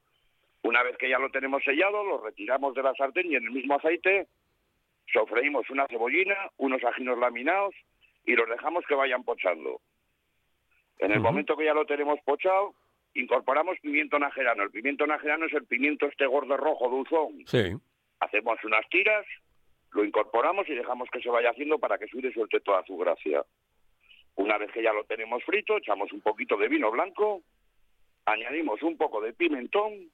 Una 0.63 0.83
vez 0.83 0.97
que 0.97 1.09
ya 1.09 1.19
lo 1.19 1.29
tenemos 1.29 1.63
sellado, 1.63 2.03
lo 2.03 2.23
retiramos 2.23 2.73
de 2.73 2.83
la 2.83 2.93
sartén 2.95 3.31
y 3.31 3.35
en 3.35 3.43
el 3.43 3.51
mismo 3.51 3.75
aceite 3.75 4.27
sofreímos 5.11 5.69
una 5.69 5.87
cebollina, 5.87 6.35
unos 6.57 6.83
ajinos 6.83 7.17
laminados 7.17 7.75
y 8.25 8.33
los 8.35 8.49
dejamos 8.49 8.85
que 8.87 8.95
vayan 8.95 9.23
pochando. 9.23 9.81
En 10.99 11.11
el 11.11 11.19
momento 11.19 11.57
que 11.57 11.65
ya 11.65 11.73
lo 11.73 11.85
tenemos 11.85 12.19
pochado, 12.21 12.75
incorporamos 13.13 13.77
pimiento 13.79 14.17
najerano. 14.19 14.63
El 14.63 14.71
pimiento 14.71 15.05
najerano 15.05 15.45
es 15.45 15.53
el 15.53 15.65
pimiento 15.65 16.07
este 16.07 16.25
gordo 16.25 16.57
rojo 16.57 16.89
dulzón. 16.89 17.45
Sí. 17.45 17.75
Hacemos 18.19 18.63
unas 18.63 18.87
tiras, 18.89 19.25
lo 19.91 20.03
incorporamos 20.05 20.67
y 20.69 20.75
dejamos 20.75 21.09
que 21.11 21.21
se 21.21 21.29
vaya 21.29 21.49
haciendo 21.49 21.79
para 21.79 21.97
que 21.97 22.07
sude 22.07 22.31
suelte 22.33 22.59
toda 22.59 22.83
su 22.85 22.97
gracia. 22.97 23.43
Una 24.35 24.57
vez 24.57 24.71
que 24.71 24.83
ya 24.83 24.93
lo 24.93 25.03
tenemos 25.03 25.43
frito, 25.43 25.77
echamos 25.77 26.11
un 26.13 26.21
poquito 26.21 26.55
de 26.57 26.69
vino 26.69 26.89
blanco, 26.91 27.41
añadimos 28.25 28.81
un 28.83 28.97
poco 28.97 29.19
de 29.21 29.33
pimentón, 29.33 30.09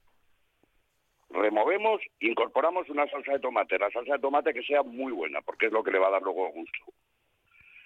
removemos, 1.29 2.01
incorporamos 2.19 2.89
una 2.89 3.07
salsa 3.09 3.33
de 3.33 3.39
tomate. 3.39 3.77
La 3.77 3.91
salsa 3.91 4.13
de 4.13 4.19
tomate 4.19 4.53
que 4.53 4.63
sea 4.63 4.81
muy 4.83 5.11
buena, 5.11 5.41
porque 5.41 5.67
es 5.67 5.71
lo 5.71 5.83
que 5.83 5.91
le 5.91 5.99
va 5.99 6.07
a 6.07 6.11
dar 6.11 6.23
luego 6.23 6.49
gusto. 6.49 6.79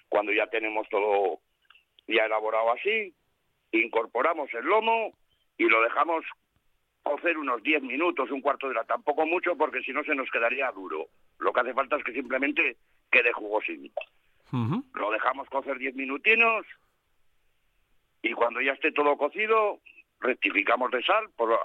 Cuando 0.08 0.32
ya 0.32 0.46
tenemos 0.46 0.88
todo 0.88 1.40
ya 2.06 2.24
elaborado 2.24 2.72
así, 2.72 3.14
incorporamos 3.72 4.52
el 4.54 4.64
lomo 4.64 5.12
y 5.58 5.64
lo 5.64 5.82
dejamos 5.82 6.24
cocer 7.02 7.36
unos 7.36 7.62
10 7.62 7.82
minutos, 7.82 8.30
un 8.30 8.40
cuarto 8.40 8.66
de 8.66 8.72
hora, 8.72 8.84
tampoco 8.84 9.26
mucho 9.26 9.56
porque 9.56 9.82
si 9.82 9.92
no 9.92 10.04
se 10.04 10.14
nos 10.14 10.30
quedaría 10.30 10.70
duro. 10.70 11.08
Lo 11.38 11.52
que 11.52 11.60
hace 11.60 11.74
falta 11.74 11.96
es 11.96 12.04
que 12.04 12.12
simplemente 12.12 12.76
quede 13.10 13.32
jugosito. 13.32 14.00
Lo 14.94 15.10
dejamos 15.10 15.48
cocer 15.48 15.78
10 15.78 15.94
minutinos 15.94 16.66
y 18.22 18.32
cuando 18.34 18.60
ya 18.60 18.72
esté 18.72 18.92
todo 18.92 19.16
cocido, 19.16 19.80
rectificamos 20.20 20.90
de 20.90 21.02
sal 21.02 21.30
por, 21.36 21.58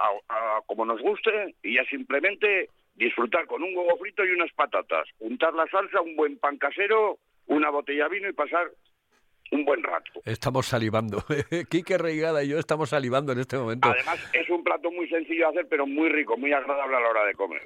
como 0.65 0.85
nos 0.85 1.01
guste 1.01 1.55
y 1.61 1.75
ya 1.75 1.85
simplemente 1.85 2.69
disfrutar 2.95 3.45
con 3.45 3.61
un 3.61 3.75
huevo 3.77 3.97
frito 3.97 4.25
y 4.25 4.31
unas 4.31 4.51
patatas, 4.53 5.07
untar 5.19 5.53
la 5.53 5.67
salsa, 5.67 6.01
un 6.01 6.15
buen 6.15 6.39
pan 6.39 6.57
casero, 6.57 7.19
una 7.45 7.69
botella 7.69 8.05
de 8.05 8.15
vino 8.15 8.29
y 8.29 8.33
pasar 8.33 8.71
un 9.51 9.65
buen 9.65 9.83
rato. 9.83 10.11
Estamos 10.25 10.65
salivando. 10.65 11.23
Quique 11.69 11.97
Reigada 11.97 12.43
y 12.43 12.49
yo 12.49 12.59
estamos 12.59 12.89
salivando 12.89 13.31
en 13.31 13.39
este 13.39 13.57
momento. 13.57 13.89
Además, 13.89 14.19
es 14.33 14.49
un 14.49 14.63
plato 14.63 14.91
muy 14.91 15.07
sencillo 15.07 15.45
de 15.45 15.49
hacer, 15.51 15.67
pero 15.69 15.85
muy 15.87 16.09
rico, 16.09 16.37
muy 16.37 16.51
agradable 16.51 16.95
a 16.95 16.99
la 16.99 17.09
hora 17.09 17.25
de 17.25 17.33
comer. 17.33 17.61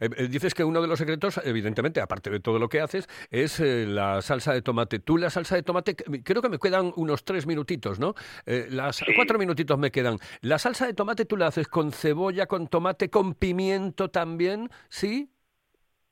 Eh, 0.00 0.08
eh, 0.16 0.28
dices 0.28 0.54
que 0.54 0.64
uno 0.64 0.80
de 0.80 0.88
los 0.88 0.98
secretos, 0.98 1.40
evidentemente, 1.44 2.00
aparte 2.00 2.30
de 2.30 2.40
todo 2.40 2.58
lo 2.58 2.68
que 2.68 2.80
haces, 2.80 3.08
es 3.30 3.60
eh, 3.60 3.86
la 3.86 4.22
salsa 4.22 4.52
de 4.52 4.62
tomate. 4.62 4.98
Tú 4.98 5.16
la 5.18 5.30
salsa 5.30 5.56
de 5.56 5.62
tomate, 5.62 5.94
creo 5.96 6.42
que 6.42 6.48
me 6.48 6.58
quedan 6.58 6.92
unos 6.96 7.24
tres 7.24 7.46
minutitos, 7.46 7.98
¿no? 7.98 8.14
las 8.46 9.02
cuatro 9.16 9.38
minutitos 9.38 9.78
me 9.78 9.90
quedan. 9.90 10.18
La 10.40 10.58
salsa 10.58 10.86
de 10.86 10.94
tomate 10.94 11.24
tú 11.24 11.36
la 11.36 11.48
haces 11.48 11.68
con 11.68 11.92
cebolla, 11.92 12.46
con 12.46 12.68
tomate, 12.68 13.10
con 13.10 13.34
pimiento 13.34 14.10
también, 14.10 14.68
¿sí? 14.88 15.30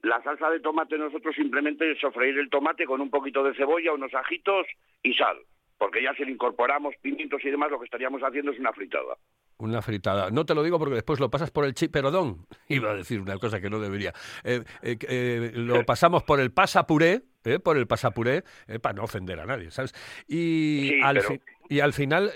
La 0.03 0.23
salsa 0.23 0.49
de 0.51 0.61
tomate 0.61 0.97
nosotros 0.97 1.35
simplemente 1.35 1.91
es 1.93 2.01
sofreír 2.01 2.39
el 2.39 2.49
tomate 2.49 2.87
con 2.87 3.01
un 3.01 3.11
poquito 3.11 3.45
de 3.45 3.55
cebolla, 3.55 3.93
unos 3.93 4.15
ajitos 4.15 4.67
y 5.03 5.13
sal, 5.15 5.37
porque 5.77 6.03
ya 6.03 6.15
si 6.15 6.25
le 6.25 6.33
incorporamos 6.33 6.95
pimientos 7.03 7.45
y 7.45 7.51
demás, 7.51 7.71
lo 7.71 7.79
que 7.79 7.85
estaríamos 7.85 8.23
haciendo 8.23 8.51
es 8.51 8.59
una 8.59 8.73
fritada. 8.73 9.17
Una 9.59 9.83
fritada. 9.83 10.31
No 10.31 10.47
te 10.47 10.55
lo 10.55 10.63
digo 10.63 10.79
porque 10.79 10.95
después 10.95 11.21
lo 11.21 11.31
pasas 11.31 11.51
por 11.51 11.67
el 11.67 11.75
chip, 11.75 11.93
perdón, 11.93 12.47
iba 12.69 12.91
a 12.91 12.95
decir 12.95 13.21
una 13.21 13.37
cosa 13.37 13.61
que 13.61 13.69
no 13.69 13.79
debería. 13.79 14.15
Eh, 14.43 14.63
eh, 14.83 14.97
eh, 15.07 15.51
lo 15.55 15.85
pasamos 15.85 16.23
por 16.23 16.41
el 16.41 16.51
pasapuré, 16.51 17.21
por 17.63 17.77
el 17.77 17.87
pasapuré, 17.87 18.43
para 18.81 18.95
no 18.95 19.05
ofender 19.05 19.39
a 19.39 19.45
nadie, 19.45 19.71
¿sabes? 19.71 19.93
Y, 20.27 20.99
al, 21.03 21.21
y 21.69 21.81
al 21.81 21.93
final, 21.93 22.31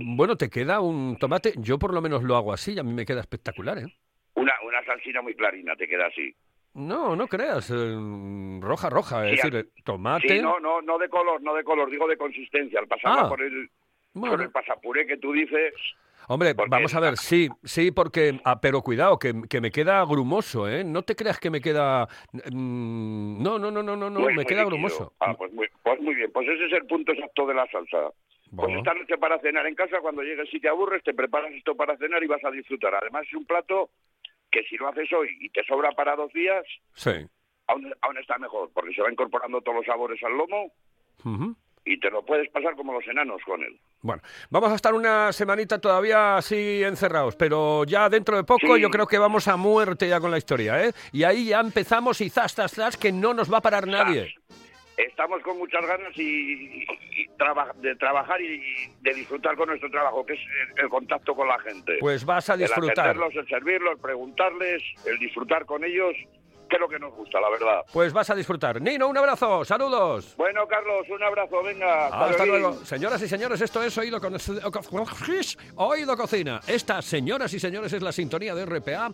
bueno, 0.00 0.36
te 0.36 0.50
queda 0.50 0.80
un 0.80 1.16
tomate, 1.18 1.54
yo 1.56 1.78
por 1.78 1.94
lo 1.94 2.02
menos 2.02 2.22
lo 2.22 2.36
hago 2.36 2.52
así, 2.52 2.74
y 2.74 2.78
a 2.78 2.82
mí 2.82 2.92
me 2.92 3.06
queda 3.06 3.20
espectacular, 3.20 3.78
¿eh? 3.78 3.86
Una, 4.34 4.52
una 4.66 4.84
salsina 4.84 5.22
muy 5.22 5.34
clarina 5.34 5.74
te 5.76 5.88
queda 5.88 6.06
así. 6.06 6.34
No, 6.74 7.16
no 7.16 7.26
creas, 7.26 7.72
roja, 8.60 8.90
roja, 8.90 9.28
es 9.28 9.42
decir, 9.42 9.70
tomate. 9.84 10.28
Sí, 10.28 10.40
no, 10.40 10.60
no, 10.60 10.80
no 10.80 10.98
de 10.98 11.08
color, 11.08 11.42
no 11.42 11.54
de 11.54 11.64
color, 11.64 11.90
digo 11.90 12.06
de 12.06 12.16
consistencia. 12.16 12.78
Al 12.78 12.86
pasar 12.86 13.18
ah, 13.18 13.28
por 13.28 13.42
el, 13.42 13.68
por 14.12 14.40
el 14.40 14.50
pasapuré 14.50 15.06
que 15.06 15.16
tú 15.16 15.32
dices. 15.32 15.74
Hombre, 16.28 16.54
vamos 16.54 16.94
a 16.94 17.00
ver, 17.00 17.16
sí, 17.16 17.48
sí, 17.64 17.90
porque, 17.90 18.40
ah, 18.44 18.60
pero 18.60 18.82
cuidado, 18.82 19.18
que, 19.18 19.34
que, 19.48 19.60
me 19.60 19.72
queda 19.72 20.04
grumoso, 20.04 20.68
¿eh? 20.68 20.84
No 20.84 21.02
te 21.02 21.16
creas 21.16 21.40
que 21.40 21.50
me 21.50 21.60
queda, 21.60 22.06
mm, 22.32 23.42
no, 23.42 23.58
no, 23.58 23.70
no, 23.72 23.82
no, 23.82 23.96
no, 23.96 24.08
no, 24.08 24.20
me 24.30 24.44
queda 24.44 24.64
grumoso. 24.64 25.12
Ah, 25.18 25.34
pues 25.36 25.52
muy, 25.52 25.66
pues 25.82 26.00
muy 26.00 26.14
bien, 26.14 26.30
pues 26.30 26.46
ese 26.48 26.66
es 26.66 26.72
el 26.74 26.86
punto 26.86 27.10
exacto 27.10 27.46
de 27.46 27.54
la 27.54 27.66
salsa. 27.66 28.12
Pues 28.54 28.76
esta 28.76 28.94
noche 28.94 29.16
para 29.16 29.38
cenar 29.40 29.66
en 29.66 29.74
casa, 29.74 30.00
cuando 30.00 30.22
llegues 30.22 30.48
si 30.50 30.60
te 30.60 30.68
aburres, 30.68 31.02
te 31.04 31.14
preparas 31.14 31.52
esto 31.52 31.76
para 31.76 31.96
cenar 31.96 32.22
y 32.22 32.26
vas 32.26 32.44
a 32.44 32.50
disfrutar. 32.50 32.94
Además 32.94 33.24
es 33.26 33.34
un 33.34 33.44
plato 33.44 33.90
que 34.50 34.62
si 34.64 34.76
lo 34.76 34.88
haces 34.88 35.12
hoy 35.12 35.36
y 35.40 35.50
te 35.50 35.64
sobra 35.64 35.92
para 35.92 36.16
dos 36.16 36.32
días, 36.32 36.64
sí. 36.94 37.26
aún, 37.66 37.92
aún 38.00 38.18
está 38.18 38.38
mejor, 38.38 38.70
porque 38.72 38.94
se 38.94 39.02
va 39.02 39.10
incorporando 39.10 39.60
todos 39.60 39.78
los 39.78 39.86
sabores 39.86 40.22
al 40.22 40.36
lomo 40.36 40.72
y 41.84 41.98
te 41.98 42.10
lo 42.10 42.24
puedes 42.24 42.48
pasar 42.50 42.76
como 42.76 42.92
los 42.92 43.06
enanos 43.08 43.40
con 43.44 43.62
él. 43.62 43.78
Bueno, 44.02 44.22
vamos 44.50 44.72
a 44.72 44.74
estar 44.74 44.94
una 44.94 45.32
semanita 45.32 45.80
todavía 45.80 46.36
así 46.36 46.82
encerrados, 46.82 47.36
pero 47.36 47.84
ya 47.84 48.08
dentro 48.08 48.36
de 48.36 48.44
poco 48.44 48.76
yo 48.76 48.90
creo 48.90 49.06
que 49.06 49.18
vamos 49.18 49.48
a 49.48 49.56
muerte 49.56 50.08
ya 50.08 50.20
con 50.20 50.30
la 50.30 50.38
historia, 50.38 50.84
¿eh? 50.84 50.92
Y 51.12 51.24
ahí 51.24 51.46
ya 51.46 51.60
empezamos 51.60 52.20
y 52.20 52.30
zas, 52.30 52.54
zas, 52.54 52.72
zas, 52.72 52.96
que 52.96 53.12
no 53.12 53.34
nos 53.34 53.52
va 53.52 53.58
a 53.58 53.62
parar 53.62 53.86
nadie 53.86 54.34
estamos 55.06 55.42
con 55.42 55.58
muchas 55.58 55.84
ganas 55.86 56.16
y, 56.16 56.86
de 57.76 57.96
trabajar 57.96 58.40
y, 58.40 58.60
de 59.00 59.14
disfrutar 59.14 59.56
con 59.56 59.68
nuestro 59.68 59.90
trabajo, 59.90 60.24
que 60.24 60.34
es 60.34 60.40
el, 60.76 60.88
contacto 60.88 61.34
con 61.34 61.48
la 61.48 61.58
gente. 61.60 61.96
Pues 62.00 62.24
vas 62.24 62.50
a 62.50 62.56
disfrutar. 62.56 63.16
El 63.16 63.38
el 63.38 63.48
servirlos, 63.48 63.98
preguntarles, 64.00 64.82
el 65.06 65.18
disfrutar 65.18 65.64
con 65.66 65.84
ellos 65.84 66.14
que 66.70 66.76
es 66.76 66.80
lo 66.80 66.88
que 66.88 66.98
nos 66.98 67.12
gusta, 67.14 67.40
la 67.40 67.50
verdad. 67.50 67.84
Pues 67.92 68.12
vas 68.12 68.30
a 68.30 68.34
disfrutar. 68.34 68.80
Nino, 68.80 69.08
un 69.08 69.18
abrazo, 69.18 69.64
saludos. 69.64 70.34
Bueno, 70.36 70.66
Carlos, 70.66 71.06
un 71.10 71.22
abrazo, 71.22 71.62
venga. 71.62 72.06
Hasta, 72.06 72.46
luego. 72.46 72.84
Señoras 72.84 73.20
y 73.20 73.28
señores, 73.28 73.60
esto 73.60 73.82
es 73.82 73.98
Oído, 73.98 74.20
con... 74.20 74.36
Oído 75.76 76.16
Cocina. 76.16 76.60
Esta, 76.66 77.02
señoras 77.02 77.52
y 77.52 77.60
señores, 77.60 77.92
es 77.92 78.02
la 78.02 78.12
sintonía 78.12 78.54
de 78.54 78.64
RPA. 78.64 79.12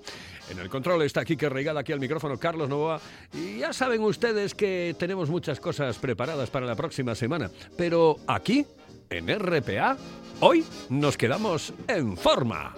En 0.50 0.58
el 0.58 0.68
control 0.68 1.02
está 1.02 1.24
Kike 1.24 1.48
Reigada, 1.48 1.80
aquí 1.80 1.92
al 1.92 2.00
micrófono 2.00 2.38
Carlos 2.38 2.68
Novoa. 2.68 3.00
Y 3.32 3.58
ya 3.58 3.72
saben 3.72 4.02
ustedes 4.02 4.54
que 4.54 4.94
tenemos 4.98 5.30
muchas 5.30 5.58
cosas 5.58 5.98
preparadas 5.98 6.50
para 6.50 6.66
la 6.66 6.76
próxima 6.76 7.14
semana. 7.14 7.50
Pero 7.76 8.16
aquí, 8.28 8.66
en 9.08 9.28
RPA, 9.38 9.96
hoy 10.40 10.64
nos 10.90 11.16
quedamos 11.16 11.72
en 11.88 12.16
forma. 12.16 12.74